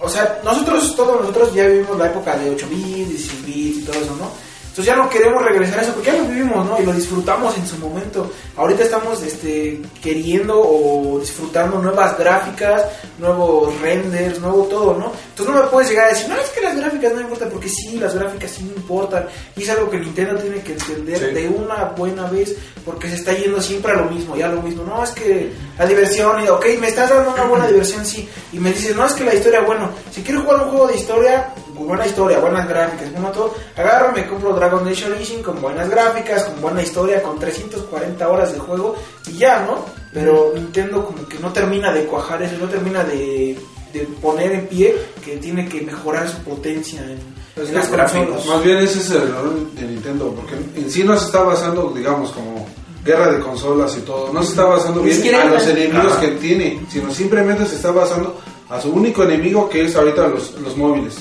o 0.00 0.08
sea, 0.08 0.40
nosotros, 0.44 0.94
todos 0.96 1.20
nosotros 1.20 1.54
ya 1.54 1.66
vivimos 1.66 1.98
la 1.98 2.06
época 2.06 2.36
de 2.36 2.50
8 2.50 2.66
bits, 2.68 3.08
16 3.08 3.46
bits 3.46 3.78
y 3.78 3.82
todo 3.82 3.96
eso, 3.96 4.16
¿no? 4.16 4.45
Entonces 4.76 4.94
ya 4.94 5.02
no 5.02 5.08
queremos 5.08 5.42
regresar 5.42 5.78
a 5.78 5.82
eso 5.84 5.94
porque 5.94 6.10
ya 6.12 6.18
lo 6.18 6.24
vivimos, 6.28 6.66
¿no? 6.66 6.78
Y 6.78 6.84
lo 6.84 6.92
disfrutamos 6.92 7.56
en 7.56 7.66
su 7.66 7.78
momento. 7.78 8.30
Ahorita 8.58 8.84
estamos 8.84 9.22
este, 9.22 9.80
queriendo 10.02 10.60
o 10.60 11.18
disfrutando 11.18 11.78
nuevas 11.78 12.18
gráficas, 12.18 12.82
nuevos 13.18 13.80
renders, 13.80 14.38
nuevo 14.38 14.64
todo, 14.64 14.92
¿no? 14.98 15.12
Entonces 15.30 15.54
no 15.54 15.62
me 15.62 15.68
puedes 15.70 15.88
llegar 15.88 16.04
a 16.04 16.08
decir, 16.10 16.28
no, 16.28 16.36
es 16.36 16.50
que 16.50 16.60
las 16.60 16.76
gráficas 16.76 17.14
no 17.14 17.22
importan, 17.22 17.48
porque 17.48 17.70
sí, 17.70 17.96
las 17.98 18.14
gráficas 18.14 18.50
sí 18.50 18.70
importan. 18.76 19.26
Y 19.56 19.62
es 19.62 19.70
algo 19.70 19.88
que 19.88 19.98
Nintendo 19.98 20.36
tiene 20.42 20.60
que 20.60 20.72
entender 20.72 21.20
Sí. 21.20 21.34
de 21.34 21.48
una 21.48 21.84
buena 21.96 22.24
vez 22.26 22.54
porque 22.84 23.08
se 23.08 23.14
está 23.14 23.32
yendo 23.32 23.62
siempre 23.62 23.92
a 23.92 23.94
lo 23.96 24.10
mismo, 24.10 24.36
ya 24.36 24.44
a 24.44 24.52
lo 24.52 24.60
mismo. 24.60 24.84
No, 24.84 25.02
es 25.02 25.10
que 25.12 25.52
la 25.78 25.86
diversión, 25.86 26.44
y, 26.44 26.48
ok, 26.48 26.66
me 26.78 26.88
estás 26.88 27.08
dando 27.08 27.32
una 27.32 27.44
buena 27.44 27.66
diversión, 27.66 28.04
sí. 28.04 28.28
Y 28.52 28.58
me 28.58 28.74
dices, 28.74 28.94
no, 28.94 29.06
es 29.06 29.14
que 29.14 29.24
la 29.24 29.34
historia, 29.34 29.62
bueno, 29.62 29.88
si 30.12 30.20
quiero 30.22 30.42
jugar 30.42 30.64
un 30.64 30.70
juego 30.70 30.86
de 30.88 30.96
historia, 30.96 31.48
buena 31.84 32.06
historia, 32.06 32.38
buenas 32.38 32.68
gráficas, 32.68 33.12
bueno 33.12 33.30
todo, 33.30 33.54
agarro, 33.76 34.12
me 34.12 34.26
compro 34.26 34.54
Dragon 34.54 34.84
Nation 34.84 35.12
Rising 35.16 35.42
con 35.42 35.60
buenas 35.60 35.90
gráficas, 35.90 36.44
con 36.44 36.60
buena 36.60 36.82
historia, 36.82 37.22
con 37.22 37.38
340 37.38 38.28
horas 38.28 38.52
de 38.52 38.58
juego 38.58 38.96
y 39.26 39.38
ya, 39.38 39.64
¿no? 39.66 39.84
Pero 40.12 40.52
Nintendo 40.54 41.04
como 41.04 41.28
que 41.28 41.38
no 41.38 41.52
termina 41.52 41.92
de 41.92 42.04
cuajar 42.04 42.42
eso, 42.42 42.56
no 42.58 42.68
termina 42.68 43.04
de, 43.04 43.58
de 43.92 44.00
poner 44.22 44.52
en 44.52 44.66
pie 44.66 44.94
que 45.24 45.36
tiene 45.36 45.68
que 45.68 45.82
mejorar 45.82 46.28
su 46.28 46.38
potencia 46.38 47.02
en, 47.02 47.18
Es 47.62 47.68
en 47.68 47.74
las. 47.74 47.90
Más 47.90 48.64
bien 48.64 48.78
ese 48.78 49.00
es 49.00 49.10
el 49.10 49.22
error 49.28 49.72
de 49.72 49.82
Nintendo, 49.82 50.34
porque 50.34 50.54
en 50.78 50.90
sí 50.90 51.04
no 51.04 51.16
se 51.18 51.26
está 51.26 51.42
basando, 51.42 51.92
digamos, 51.94 52.30
como 52.30 52.66
guerra 53.04 53.32
de 53.32 53.40
consolas 53.40 53.96
y 53.96 54.00
todo, 54.00 54.32
no 54.32 54.42
se 54.42 54.50
está 54.50 54.64
basando 54.64 55.00
bien 55.00 55.34
a 55.34 55.44
los 55.44 55.66
enemigos 55.68 56.12
Ajá. 56.12 56.20
que 56.20 56.28
tiene, 56.32 56.80
sino 56.88 57.12
simplemente 57.14 57.64
se 57.64 57.76
está 57.76 57.92
basando 57.92 58.36
a 58.68 58.80
su 58.80 58.90
único 58.90 59.22
enemigo 59.22 59.68
que 59.68 59.84
es 59.84 59.94
ahorita 59.94 60.26
los, 60.26 60.60
los 60.60 60.76
móviles. 60.76 61.14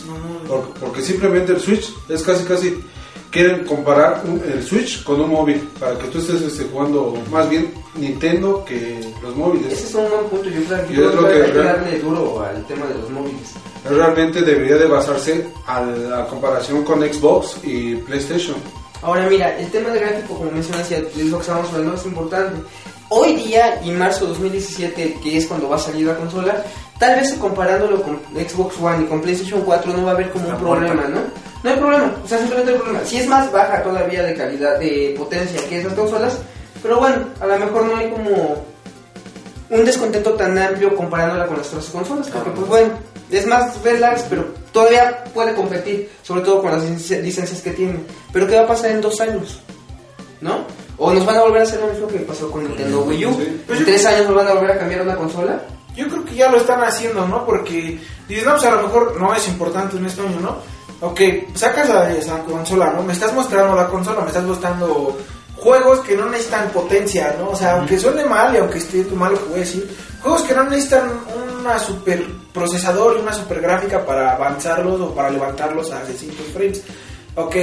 Por- 0.47 0.69
porque 0.79 1.01
simplemente 1.01 1.53
el 1.53 1.59
Switch 1.59 1.93
es 2.09 2.21
casi 2.23 2.43
casi 2.45 2.83
quieren 3.31 3.65
comparar 3.65 4.21
un- 4.25 4.41
el 4.49 4.63
Switch 4.63 5.03
con 5.03 5.19
un 5.19 5.29
móvil 5.29 5.57
para 5.79 5.97
que 5.97 6.07
tú 6.07 6.19
estés 6.19 6.41
este, 6.41 6.65
jugando 6.71 7.15
más 7.31 7.49
bien 7.49 7.73
Nintendo 7.95 8.63
que 8.65 8.99
los 9.21 9.35
móviles. 9.35 9.73
Ese 9.73 9.87
es 9.87 9.95
un 9.95 10.09
buen 10.09 10.25
punto. 10.25 10.49
Yo 10.49 10.61
creo, 10.63 10.85
Y 10.89 10.93
yo 10.95 11.11
creo 11.11 11.27
que 11.27 11.33
que 11.35 11.43
hay 11.43 11.51
que 11.51 11.57
darle 11.57 11.99
duro 11.99 12.41
al 12.41 12.65
tema 12.65 12.85
de 12.87 12.93
los 12.95 13.09
móviles. 13.09 13.51
Realmente 13.89 14.41
debería 14.41 14.77
de 14.77 14.85
basarse 14.87 15.47
a 15.67 15.81
la 15.81 16.27
comparación 16.27 16.83
con 16.83 17.01
Xbox 17.01 17.57
y 17.63 17.95
PlayStation. 17.95 18.55
Ahora 19.01 19.27
mira, 19.29 19.57
el 19.59 19.69
tema 19.69 19.89
de 19.89 19.99
gráfico, 19.99 20.35
como 20.37 20.51
mencionas, 20.51 20.89
es 20.91 21.15
lo 21.25 21.37
que 21.37 21.41
estamos 21.41 21.69
hablando, 21.71 21.95
es 21.95 22.05
importante. 22.05 22.61
Hoy 23.09 23.35
día, 23.35 23.79
y 23.85 23.91
marzo 23.91 24.21
de 24.21 24.29
2017, 24.29 25.19
que 25.21 25.37
es 25.37 25.45
cuando 25.45 25.69
va 25.69 25.75
a 25.75 25.79
salir 25.79 26.07
la 26.07 26.15
consola, 26.15 26.65
tal 26.99 27.15
vez 27.19 27.33
comparándolo 27.33 28.01
con 28.01 28.19
Xbox 28.35 28.75
One 28.81 29.03
y 29.03 29.05
con 29.07 29.21
PlayStation 29.21 29.61
4 29.61 29.93
no 29.93 30.03
va 30.05 30.11
a 30.11 30.13
haber 30.15 30.29
como 30.31 30.47
un 30.49 30.57
problema. 30.57 31.03
¿no? 31.09 31.19
No 31.63 31.69
hay 31.69 31.77
problema, 31.77 32.13
o 32.23 32.27
sea, 32.27 32.37
simplemente 32.37 32.71
no 32.71 32.77
hay 32.77 32.83
problema. 32.83 33.05
Si 33.05 33.17
es 33.17 33.27
más 33.27 33.51
baja 33.51 33.81
todavía 33.83 34.23
de 34.23 34.35
calidad, 34.35 34.79
de 34.79 35.15
potencia 35.17 35.59
que 35.67 35.79
esas 35.79 35.93
consolas, 35.93 36.37
pero 36.83 36.99
bueno, 36.99 37.17
a 37.39 37.47
lo 37.47 37.57
mejor 37.57 37.85
no 37.85 37.95
hay 37.97 38.09
como 38.11 38.63
un 39.71 39.83
descontento 39.85 40.33
tan 40.33 40.57
amplio 40.57 40.95
comparándola 40.95 41.47
con 41.47 41.57
las 41.57 41.67
otras 41.69 41.85
consolas, 41.87 42.27
porque 42.29 42.51
pues 42.51 42.67
bueno, 42.67 42.89
es 43.31 43.47
más 43.47 43.81
relax, 43.81 44.23
pero 44.29 44.45
todavía 44.71 45.23
puede 45.33 45.55
competir, 45.55 46.11
sobre 46.21 46.41
todo 46.41 46.61
con 46.61 46.71
las 46.71 46.83
lic- 46.83 47.21
licencias 47.23 47.61
que 47.61 47.71
tiene. 47.71 47.99
Pero 48.31 48.45
¿qué 48.47 48.55
va 48.57 48.61
a 48.63 48.67
pasar 48.67 48.91
en 48.91 49.01
dos 49.01 49.19
años? 49.19 49.59
¿No? 50.41 50.65
O 50.97 51.11
nos 51.11 51.25
van 51.25 51.37
a 51.37 51.41
volver 51.41 51.61
a 51.61 51.63
hacer 51.63 51.79
lo 51.81 51.87
mismo 51.87 52.07
que 52.07 52.19
pasó 52.19 52.51
con 52.51 52.63
Nintendo 52.63 53.01
Wii 53.01 53.25
U. 53.25 53.29
En 53.69 53.85
tres 53.85 54.05
años 54.05 54.27
nos 54.27 54.35
van 54.35 54.47
a 54.47 54.53
volver 54.53 54.71
a 54.71 54.77
cambiar 54.77 55.01
una 55.01 55.15
consola. 55.15 55.59
Yo 55.95 56.07
creo 56.07 56.25
que 56.25 56.35
ya 56.35 56.49
lo 56.49 56.57
están 56.57 56.83
haciendo, 56.83 57.27
¿no? 57.27 57.45
Porque 57.45 57.99
dices, 58.27 58.45
no, 58.45 58.53
pues 58.53 58.65
a 58.65 58.71
lo 58.71 58.83
mejor 58.83 59.19
no 59.19 59.33
es 59.33 59.47
importante 59.47 59.97
en 59.97 60.05
este 60.05 60.21
año, 60.21 60.39
¿no? 60.39 60.57
Ok, 61.01 61.21
sacas 61.53 61.89
la, 61.89 62.11
esa 62.11 62.39
consola, 62.43 62.91
¿no? 62.91 63.03
Me 63.03 63.13
estás 63.13 63.33
mostrando 63.33 63.75
la 63.75 63.87
consola, 63.87 64.21
me 64.21 64.27
estás 64.27 64.43
mostrando 64.43 65.17
juegos 65.57 66.01
que 66.01 66.15
no 66.15 66.29
necesitan 66.29 66.69
potencia, 66.69 67.35
¿no? 67.39 67.49
O 67.49 67.55
sea, 67.55 67.73
aunque 67.73 67.97
suene 67.97 68.25
mal 68.25 68.53
y 68.53 68.57
aunque 68.57 68.77
esté 68.77 69.03
mal 69.15 69.33
lo 69.33 69.39
que 69.39 69.45
voy 69.45 69.55
a 69.55 69.59
decir, 69.59 69.97
juegos 70.21 70.43
que 70.43 70.53
no 70.53 70.63
necesitan 70.63 71.11
una 71.59 71.79
super 71.79 72.25
procesador 72.53 73.17
y 73.17 73.21
una 73.21 73.33
super 73.33 73.61
gráfica 73.61 74.05
para 74.05 74.33
avanzarlos 74.33 75.01
o 75.01 75.13
para 75.13 75.29
levantarlos 75.29 75.91
a 75.91 76.05
600 76.05 76.47
frames. 76.53 76.83
Ok, 77.37 77.55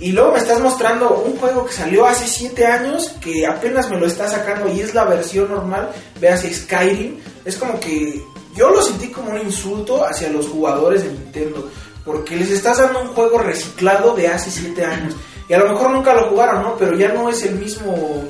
y 0.00 0.10
luego 0.10 0.32
me 0.32 0.38
estás 0.38 0.58
mostrando 0.60 1.10
un 1.24 1.36
juego 1.36 1.64
que 1.64 1.72
salió 1.72 2.06
hace 2.06 2.26
7 2.26 2.66
años, 2.66 3.08
que 3.20 3.46
apenas 3.46 3.88
me 3.88 3.96
lo 3.98 4.06
está 4.06 4.28
sacando 4.28 4.68
y 4.72 4.80
es 4.80 4.94
la 4.94 5.04
versión 5.04 5.48
normal, 5.48 5.90
veas 6.20 6.42
Skyrim, 6.42 7.18
es 7.44 7.56
como 7.56 7.78
que 7.78 8.20
yo 8.56 8.70
lo 8.70 8.82
sentí 8.82 9.08
como 9.08 9.30
un 9.30 9.40
insulto 9.40 10.04
hacia 10.04 10.28
los 10.28 10.48
jugadores 10.48 11.04
de 11.04 11.12
Nintendo, 11.12 11.68
porque 12.04 12.34
les 12.34 12.50
estás 12.50 12.78
dando 12.78 13.00
un 13.00 13.08
juego 13.14 13.38
reciclado 13.38 14.14
de 14.16 14.26
hace 14.26 14.50
7 14.50 14.84
años, 14.84 15.14
y 15.48 15.52
a 15.52 15.58
lo 15.58 15.68
mejor 15.68 15.90
nunca 15.92 16.14
lo 16.14 16.28
jugaron, 16.28 16.62
¿no? 16.64 16.76
Pero 16.76 16.96
ya 16.98 17.08
no 17.12 17.28
es 17.30 17.44
el 17.44 17.54
mismo, 17.54 18.24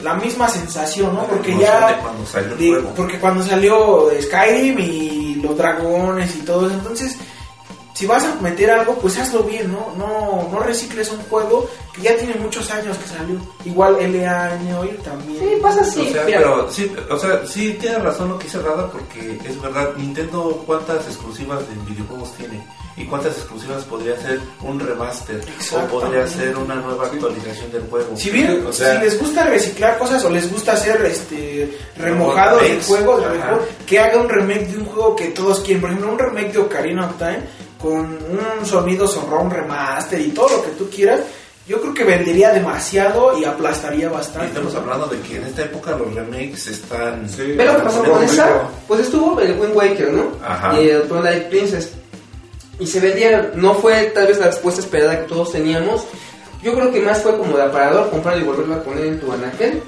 la 0.00 0.14
misma 0.14 0.48
sensación, 0.48 1.12
¿no? 1.12 1.24
Porque 1.26 1.54
No, 1.54 1.60
ya... 1.60 1.98
cuando 2.02 2.24
salió 2.24 2.54
de- 2.56 2.82
porque 2.96 3.18
cuando 3.18 3.44
salió 3.44 4.10
Skyrim 4.22 4.78
y 4.78 5.34
los 5.42 5.56
dragones 5.58 6.36
y 6.36 6.40
todo 6.42 6.66
eso, 6.66 6.74
entonces 6.76 7.16
si 7.96 8.04
vas 8.04 8.22
a 8.24 8.34
meter 8.42 8.70
algo, 8.70 8.98
pues 8.98 9.16
hazlo 9.16 9.42
bien, 9.42 9.72
¿no? 9.72 9.94
No, 9.96 10.50
no 10.52 10.60
recicles 10.60 11.10
un 11.12 11.22
juego 11.30 11.66
que 11.94 12.02
ya 12.02 12.14
tiene 12.14 12.34
muchos 12.34 12.70
años 12.70 12.94
que 12.98 13.08
salió. 13.08 13.38
Igual 13.64 13.96
LA 13.98 14.54
Noir 14.68 14.98
también. 15.02 15.38
Sí, 15.38 15.56
pasa 15.62 15.80
así. 15.80 16.02
o 16.02 16.12
sea, 16.12 16.24
mira. 16.24 16.38
pero 16.40 16.70
sí, 16.70 16.92
o 17.08 17.18
sea, 17.18 17.46
sí 17.46 17.74
tiene 17.80 17.98
razón 18.00 18.28
lo 18.28 18.38
que 18.38 18.44
dice 18.44 18.60
Rada 18.60 18.90
porque 18.90 19.40
es 19.42 19.62
verdad, 19.62 19.94
Nintendo 19.96 20.62
cuántas 20.66 21.06
exclusivas 21.06 21.60
de 21.60 21.90
videojuegos 21.90 22.34
tiene 22.34 22.62
y 22.98 23.04
cuántas 23.06 23.38
exclusivas 23.38 23.82
podría 23.84 24.20
ser 24.20 24.40
un 24.62 24.78
remaster 24.78 25.40
o 25.72 25.80
podría 25.86 26.26
ser 26.26 26.54
una 26.58 26.74
nueva 26.74 27.06
actualización 27.06 27.72
del 27.72 27.82
juego. 27.84 28.14
Si 28.14 28.28
bien, 28.28 28.62
o 28.66 28.72
sea, 28.74 28.98
si 28.98 29.04
les 29.06 29.18
gusta 29.18 29.44
reciclar 29.44 29.98
cosas 29.98 30.22
o 30.22 30.28
les 30.28 30.52
gusta 30.52 30.72
hacer 30.72 31.02
este 31.06 31.78
remojado 31.96 32.58
de 32.58 32.78
juegos, 32.82 33.24
que 33.86 33.98
haga 33.98 34.20
un 34.20 34.28
remake 34.28 34.66
de 34.66 34.78
un 34.80 34.84
juego 34.84 35.16
que 35.16 35.28
todos 35.28 35.60
quieren. 35.60 35.80
Por 35.80 35.90
ejemplo, 35.90 36.12
un 36.12 36.18
remake 36.18 36.52
de 36.52 36.58
Ocarina 36.58 37.06
of 37.06 37.16
Time 37.16 37.65
con 37.80 38.04
un 38.04 38.66
sonido 38.66 39.06
surround 39.06 39.52
remaster 39.52 40.20
y 40.20 40.30
todo 40.30 40.48
lo 40.48 40.64
que 40.64 40.70
tú 40.70 40.88
quieras. 40.88 41.20
Yo 41.66 41.80
creo 41.80 41.94
que 41.94 42.04
vendería 42.04 42.52
demasiado 42.52 43.36
y 43.36 43.44
aplastaría 43.44 44.06
y 44.06 44.08
bastante. 44.08 44.48
estamos 44.48 44.74
hablando 44.76 45.06
de 45.08 45.18
que 45.20 45.36
en 45.36 45.44
esta 45.44 45.64
época 45.64 45.96
los 45.96 46.14
remakes 46.14 46.68
están 46.68 47.28
Sí. 47.28 47.42
Ve 47.52 47.64
lo 47.64 47.76
que 47.76 47.82
pasó 47.82 48.02
Pero 48.02 48.14
con 48.14 48.22
esa. 48.22 48.62
Pues 48.86 49.00
estuvo 49.00 49.40
el 49.40 49.58
Wind 49.58 49.74
Waker, 49.74 50.12
¿no? 50.12 50.30
Ajá. 50.44 50.80
Y 50.80 50.88
el 50.88 51.02
Twilight 51.08 51.48
Princess. 51.48 51.90
Y 52.78 52.86
se 52.86 53.00
vendieron. 53.00 53.50
No 53.56 53.74
fue 53.74 54.12
tal 54.14 54.28
vez 54.28 54.38
la 54.38 54.46
respuesta 54.46 54.80
esperada 54.80 55.20
que 55.20 55.26
todos 55.26 55.50
teníamos. 55.52 56.04
Yo 56.62 56.72
creo 56.74 56.92
que 56.92 57.00
más 57.00 57.22
fue 57.22 57.36
como 57.36 57.56
de 57.56 57.64
aparador, 57.64 58.10
comprarlo 58.10 58.42
y 58.42 58.46
volverlo 58.46 58.74
a 58.76 58.82
poner 58.82 59.06
en 59.06 59.20
tu 59.20 59.32
anaquel. 59.32 59.82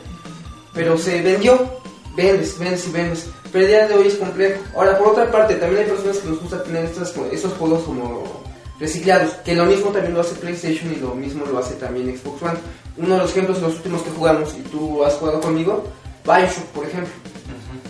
Pero 0.74 0.98
se 0.98 1.22
vendió. 1.22 1.78
Vendes, 2.16 2.58
vendes 2.58 2.88
y 2.88 2.90
vendes. 2.90 3.26
Pero 3.52 3.64
el 3.64 3.70
día 3.70 3.88
de 3.88 3.94
hoy 3.94 4.08
es 4.08 4.14
complejo. 4.14 4.60
Ahora, 4.74 4.98
por 4.98 5.08
otra 5.08 5.30
parte, 5.30 5.54
también 5.56 5.82
hay 5.82 5.90
personas 5.90 6.18
que 6.18 6.28
nos 6.28 6.40
gusta 6.40 6.62
tener 6.62 6.84
estos, 6.84 7.14
estos 7.32 7.52
juegos 7.54 7.82
como 7.84 8.24
reciclados. 8.78 9.32
Que 9.44 9.54
lo 9.54 9.64
mismo 9.64 9.90
también 9.90 10.14
lo 10.14 10.20
hace 10.20 10.34
PlayStation 10.36 10.92
y 10.92 10.96
lo 10.96 11.14
mismo 11.14 11.44
lo 11.46 11.58
hace 11.58 11.74
también 11.74 12.16
Xbox 12.16 12.42
One. 12.42 12.58
Uno 12.96 13.14
de 13.14 13.22
los 13.22 13.30
ejemplos, 13.30 13.62
los 13.62 13.74
últimos 13.76 14.02
que 14.02 14.10
jugamos, 14.10 14.54
y 14.58 14.62
tú 14.62 15.04
has 15.04 15.14
jugado 15.14 15.40
conmigo, 15.40 15.84
Bioshock, 16.24 16.64
por 16.74 16.84
ejemplo. 16.84 17.12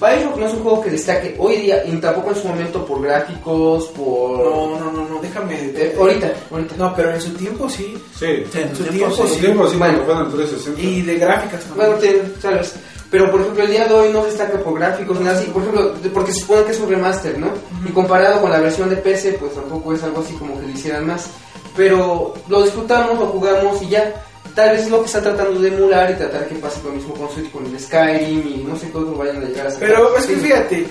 Bioshock 0.01 0.37
no 0.37 0.47
es 0.47 0.53
un 0.53 0.62
juego 0.62 0.81
que 0.83 0.90
destaque 0.90 1.35
hoy 1.38 1.57
día, 1.57 1.83
y 1.87 1.92
tampoco 1.97 2.31
en 2.31 2.37
su 2.37 2.49
momento 2.49 2.85
por 2.85 3.03
gráficos, 3.03 3.87
por... 3.88 4.38
No, 4.38 4.79
no, 4.79 4.92
no, 4.92 5.09
no, 5.09 5.21
déjame. 5.21 5.55
Eh, 5.75 5.97
ahorita, 5.99 6.33
ahorita. 6.51 6.77
No, 6.77 6.94
pero 6.94 7.12
en 7.12 7.21
su 7.21 7.31
tiempo 7.31 7.68
sí. 7.68 7.97
Sí. 8.16 8.27
En 8.27 8.77
su 8.77 8.85
tiempo 8.85 9.27
sí. 9.27 9.40
tiempo, 9.40 9.64
así 9.64 9.77
Bueno. 9.77 10.05
cuando 10.05 10.31
fue 10.31 10.42
en 10.42 10.42
el 10.42 10.49
360. 10.49 10.81
Y 10.81 11.03
de 11.03 11.18
gráficas 11.18 11.64
también. 11.64 11.90
Bueno, 11.90 12.01
te, 12.01 12.40
sabes. 12.40 12.75
Pero 13.11 13.31
por 13.31 13.40
ejemplo, 13.40 13.64
el 13.64 13.71
día 13.71 13.87
de 13.87 13.94
hoy 13.94 14.12
no 14.12 14.25
destaca 14.25 14.59
por 14.59 14.79
gráficos, 14.79 15.18
nada 15.21 15.38
así. 15.38 15.47
Por 15.51 15.62
ejemplo, 15.62 15.94
porque 16.12 16.33
se 16.33 16.40
supone 16.40 16.64
que 16.64 16.73
es 16.73 16.81
un 16.81 16.90
remaster, 16.90 17.38
¿no? 17.38 17.49
Y 17.87 17.90
comparado 17.92 18.40
con 18.40 18.51
la 18.51 18.61
versión 18.61 18.90
de 18.90 18.97
PC, 18.97 19.33
pues 19.35 19.55
tampoco 19.55 19.94
es 19.94 20.03
algo 20.03 20.21
así 20.21 20.35
como 20.35 20.61
que 20.61 20.66
le 20.66 20.73
hicieran 20.73 21.07
más. 21.07 21.31
Pero 21.75 22.35
lo 22.49 22.62
disfrutamos, 22.62 23.18
lo 23.18 23.27
jugamos 23.27 23.81
y 23.83 23.88
ya. 23.88 24.25
Tal 24.55 24.71
vez 24.71 24.83
es 24.83 24.90
lo 24.90 25.01
que 25.01 25.07
está 25.07 25.23
tratando 25.23 25.61
de 25.61 25.68
emular 25.68 26.11
y 26.11 26.14
tratar 26.14 26.49
que 26.49 26.57
pase 26.57 26.81
lo 26.83 26.90
mismo 26.90 27.14
con 27.14 27.31
Switch, 27.31 27.51
con 27.51 27.64
el 27.64 27.79
Skyrim 27.79 28.47
y 28.47 28.64
no 28.66 28.77
sé 28.77 28.90
cómo 28.90 29.16
vayan 29.16 29.37
a 29.37 29.47
llegar 29.47 29.68
a 29.68 29.71
sacar. 29.71 29.88
Pero 29.88 30.16
es 30.16 30.27
que 30.27 30.37
fíjate, 30.37 30.87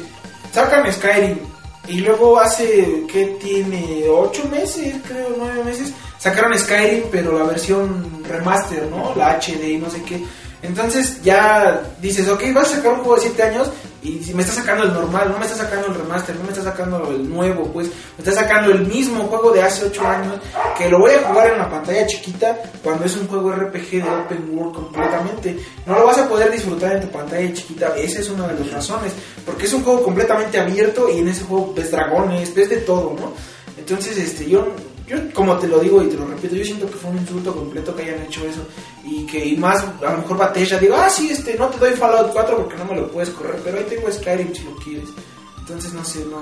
sacan 0.53 0.91
Skyrim 0.91 1.38
y 1.88 1.99
luego 1.99 2.39
hace, 2.39 3.06
¿qué 3.12 3.38
tiene? 3.39 4.06
¿Ocho 4.10 4.43
meses, 4.49 4.95
creo, 5.08 5.36
nueve 5.38 5.63
meses? 5.63 5.91
Sacaron 6.17 6.58
Skyrim, 6.58 7.03
pero 7.12 7.38
la 7.38 7.45
versión 7.45 8.23
remaster, 8.23 8.88
¿no? 8.88 9.13
La 9.15 9.38
HD 9.39 9.63
y 9.69 9.77
no 9.77 9.89
sé 9.89 10.01
qué. 10.03 10.23
Entonces 10.62 11.22
ya 11.24 11.82
dices, 12.02 12.28
ok, 12.28 12.43
vas 12.54 12.72
a 12.72 12.78
sacar 12.78 12.93
un 12.93 13.00
juego 13.00 13.15
de 13.15 13.22
7 13.22 13.43
años 13.43 13.70
y 14.04 14.34
me 14.34 14.43
está 14.43 14.54
sacando 14.54 14.84
el 14.84 14.93
normal, 14.93 15.30
no 15.32 15.38
me 15.38 15.46
está 15.46 15.58
sacando 15.58 15.88
el 15.88 15.96
remaster, 15.96 16.36
no 16.36 16.43
me 16.43 16.50
está 16.50 16.63
sacando 16.63 17.12
el 17.12 17.30
nuevo, 17.30 17.65
pues 17.74 17.88
me 17.88 18.24
está 18.24 18.32
sacando 18.32 18.72
el 18.72 18.86
mismo 18.88 19.24
juego 19.24 19.52
de 19.52 19.62
hace 19.62 19.86
8 19.86 20.08
años 20.08 20.36
que 20.78 20.89
lo 20.89 21.00
voy 21.00 21.12
a 21.12 21.28
jugar 21.28 21.52
en 21.52 21.58
la 21.58 21.70
pantalla 21.70 22.08
chiquita 22.08 22.58
cuando 22.84 23.06
es 23.06 23.15
un 23.17 23.28
juego 23.28 23.52
RPG 23.52 23.91
de 23.91 24.04
open 24.04 24.50
world 24.52 24.76
completamente. 24.76 25.60
No 25.86 25.96
lo 25.96 26.06
vas 26.06 26.17
a 26.20 26.30
poder 26.30 26.52
disfrutar 26.52 26.96
en 26.96 27.02
tu 27.02 27.10
pantalla 27.10 27.54
chiquita, 27.54 27.96
esa 27.98 28.20
es 28.20 28.30
una 28.30 28.48
de 28.48 28.60
las 28.60 28.72
razones, 28.72 29.13
porque 29.46 29.65
es 29.65 29.74
un 29.74 29.84
juego 29.84 30.04
completamente 30.04 30.60
abierto 30.60 31.10
y 31.10 31.20
en 31.20 31.28
ese 31.28 31.43
juego 31.43 31.74
ves 31.76 31.91
dragones, 31.91 32.54
ves 32.56 32.70
de 32.70 32.78
todo, 32.78 33.15
¿no? 33.20 33.34
Entonces, 33.78 34.17
este, 34.17 34.50
yo 34.50 34.67
yo 35.08 35.17
como 35.34 35.58
te 35.58 35.67
lo 35.67 35.80
digo 35.80 36.04
y 36.04 36.08
te 36.08 36.17
lo 36.17 36.28
repito, 36.28 36.56
yo 36.56 36.65
siento 36.65 36.86
que 36.86 36.98
fue 36.98 37.12
un 37.12 37.17
insulto 37.17 37.56
completo 37.56 37.96
que 37.96 38.04
hayan 38.04 38.24
hecho 38.24 38.46
eso 38.46 38.62
y 39.06 39.26
que 39.26 39.43
y 39.46 39.56
más 39.56 39.82
a 40.06 40.12
lo 40.12 40.17
mejor 40.17 40.38
Bethesda 40.38 40.80
digo, 40.80 40.96
ah 40.96 41.10
sí, 41.10 41.30
este, 41.32 41.56
no 41.58 41.67
te 41.67 41.80
doy 41.80 41.91
Fallout 41.91 42.34
4 42.34 42.58
porque 42.58 42.76
no 42.76 42.86
me 42.86 42.96
lo 42.96 43.10
puedes 43.10 43.30
correr, 43.30 43.60
pero 43.63 43.78
ahí 43.78 43.86
tengo 43.86 44.12
Skyrim 44.12 44.54
si 44.54 44.63
lo 44.63 44.76
quieres. 44.76 45.10
Entonces 45.60 45.93
no 45.93 46.04
sé, 46.04 46.26
no, 46.26 46.41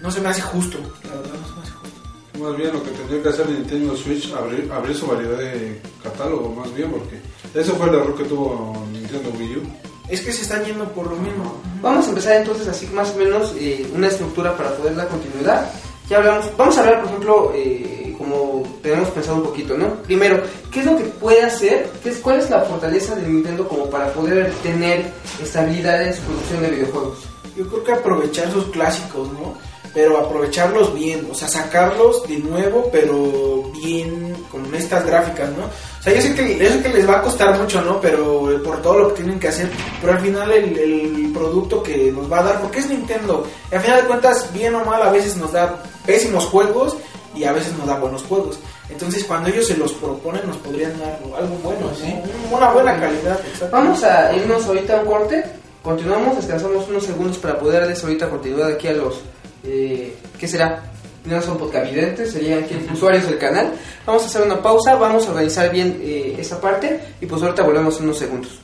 no 0.00 0.10
se 0.10 0.20
me 0.20 0.28
hace 0.28 0.42
justo, 0.42 0.78
la 1.04 1.16
verdad 1.16 1.34
no 1.40 1.48
se 1.48 1.54
me 1.54 1.62
hace 1.62 1.72
justo. 1.72 2.00
Más 2.38 2.56
bien 2.56 2.72
lo 2.72 2.82
que 2.82 2.90
tendría 2.90 3.22
que 3.22 3.28
hacer 3.28 3.48
Nintendo 3.48 3.96
Switch, 3.96 4.32
abrir, 4.32 4.70
abrir 4.72 4.96
su 4.96 5.06
variedad 5.06 5.38
de 5.38 5.80
catálogo, 6.02 6.54
más 6.54 6.72
bien, 6.74 6.90
porque 6.92 7.20
eso 7.58 7.74
fue 7.74 7.88
el 7.88 7.94
error 7.94 8.16
que 8.16 8.24
tuvo 8.24 8.86
Nintendo 8.92 9.30
Wii 9.38 9.56
U. 9.56 9.62
Es 10.08 10.20
que 10.20 10.32
se 10.32 10.42
están 10.42 10.64
yendo 10.64 10.84
por 10.92 11.08
lo 11.08 11.16
mismo. 11.16 11.60
Vamos 11.80 12.06
a 12.06 12.08
empezar 12.10 12.36
entonces 12.36 12.68
así 12.68 12.86
más 12.88 13.10
o 13.12 13.16
menos 13.16 13.54
eh, 13.58 13.90
una 13.94 14.08
estructura 14.08 14.56
para 14.56 14.76
poder 14.76 14.94
dar 14.94 15.08
continuidad. 15.08 15.70
Ya 16.08 16.18
hablamos, 16.18 16.54
vamos 16.56 16.76
a 16.76 16.80
hablar 16.80 17.00
por 17.00 17.08
ejemplo, 17.08 17.52
eh, 17.54 18.14
como 18.18 18.62
tenemos 18.82 19.08
pensado 19.08 19.38
un 19.38 19.44
poquito, 19.44 19.76
¿no? 19.76 19.94
Primero, 20.02 20.42
¿qué 20.70 20.80
es 20.80 20.86
lo 20.86 20.96
que 20.98 21.04
puede 21.04 21.42
hacer? 21.42 21.90
¿Qué 22.02 22.10
es, 22.10 22.18
¿Cuál 22.18 22.40
es 22.40 22.50
la 22.50 22.60
fortaleza 22.60 23.16
de 23.16 23.26
Nintendo 23.26 23.66
como 23.66 23.88
para 23.88 24.12
poder 24.12 24.52
tener 24.62 25.10
estabilidad 25.42 26.06
en 26.06 26.14
su 26.14 26.22
producción 26.22 26.62
de 26.62 26.70
videojuegos? 26.70 27.18
Yo 27.56 27.66
creo 27.68 27.84
que 27.84 27.92
aprovechar 27.92 28.50
sus 28.50 28.66
clásicos, 28.66 29.32
¿no? 29.32 29.56
Pero 29.94 30.18
aprovecharlos 30.18 30.92
bien, 30.92 31.28
o 31.30 31.34
sea, 31.34 31.46
sacarlos 31.46 32.26
de 32.26 32.38
nuevo, 32.38 32.90
pero 32.92 33.70
bien 33.72 34.34
con 34.50 34.74
estas 34.74 35.06
gráficas, 35.06 35.50
¿no? 35.50 35.64
O 35.64 36.02
sea, 36.02 36.12
yo 36.12 36.20
sé 36.20 36.34
que, 36.34 36.58
yo 36.58 36.68
sé 36.68 36.82
que 36.82 36.88
les 36.88 37.08
va 37.08 37.18
a 37.18 37.22
costar 37.22 37.58
mucho, 37.58 37.80
¿no? 37.80 38.00
Pero 38.00 38.50
eh, 38.50 38.58
por 38.58 38.82
todo 38.82 38.98
lo 38.98 39.08
que 39.08 39.22
tienen 39.22 39.38
que 39.38 39.48
hacer, 39.48 39.70
pero 40.00 40.14
al 40.14 40.20
final 40.20 40.50
el, 40.50 40.76
el 40.76 41.32
producto 41.32 41.82
que 41.82 42.10
nos 42.10 42.30
va 42.30 42.40
a 42.40 42.42
dar, 42.42 42.60
porque 42.60 42.80
es 42.80 42.88
Nintendo, 42.88 43.46
y 43.70 43.74
al 43.74 43.80
final 43.80 44.02
de 44.02 44.08
cuentas, 44.08 44.52
bien 44.52 44.74
o 44.74 44.84
mal, 44.84 45.02
a 45.02 45.10
veces 45.10 45.36
nos 45.36 45.52
da 45.52 45.82
pésimos 46.04 46.44
juegos 46.46 46.96
y 47.34 47.44
a 47.44 47.52
veces 47.52 47.72
nos 47.78 47.86
da 47.86 47.98
buenos 47.98 48.22
juegos. 48.24 48.58
Entonces, 48.88 49.24
cuando 49.24 49.48
ellos 49.48 49.66
se 49.66 49.76
los 49.76 49.92
proponen, 49.92 50.46
nos 50.46 50.56
podrían 50.58 50.98
dar 50.98 51.18
algo 51.36 51.56
bueno, 51.62 51.90
¿sí? 51.94 52.14
Una 52.52 52.70
buena 52.70 52.98
calidad. 52.98 53.40
Vamos 53.70 54.04
a 54.04 54.34
irnos 54.34 54.66
ahorita 54.66 54.98
a 54.98 55.00
un 55.00 55.06
corte, 55.06 55.44
continuamos, 55.82 56.36
descansamos 56.36 56.88
unos 56.88 57.04
segundos 57.04 57.38
para 57.38 57.58
poder 57.58 57.80
darles 57.80 58.02
ahorita 58.04 58.28
continuidad 58.28 58.68
aquí 58.68 58.88
a 58.88 58.92
los, 58.92 59.20
eh, 59.64 60.14
¿qué 60.38 60.48
será? 60.48 60.82
No 61.24 61.40
son 61.40 61.56
podcavidentes, 61.56 62.32
serían 62.32 62.66
usuarios 62.92 63.26
del 63.26 63.38
canal. 63.38 63.72
Vamos 64.04 64.24
a 64.24 64.26
hacer 64.26 64.42
una 64.42 64.62
pausa, 64.62 64.94
vamos 64.96 65.26
a 65.26 65.30
organizar 65.30 65.70
bien 65.70 65.98
eh, 66.02 66.36
esa 66.38 66.60
parte 66.60 67.00
y 67.20 67.26
pues 67.26 67.42
ahorita 67.42 67.62
volvemos 67.62 67.96
en 67.98 68.04
unos 68.04 68.18
segundos. 68.18 68.63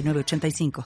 906985. 0.01 0.71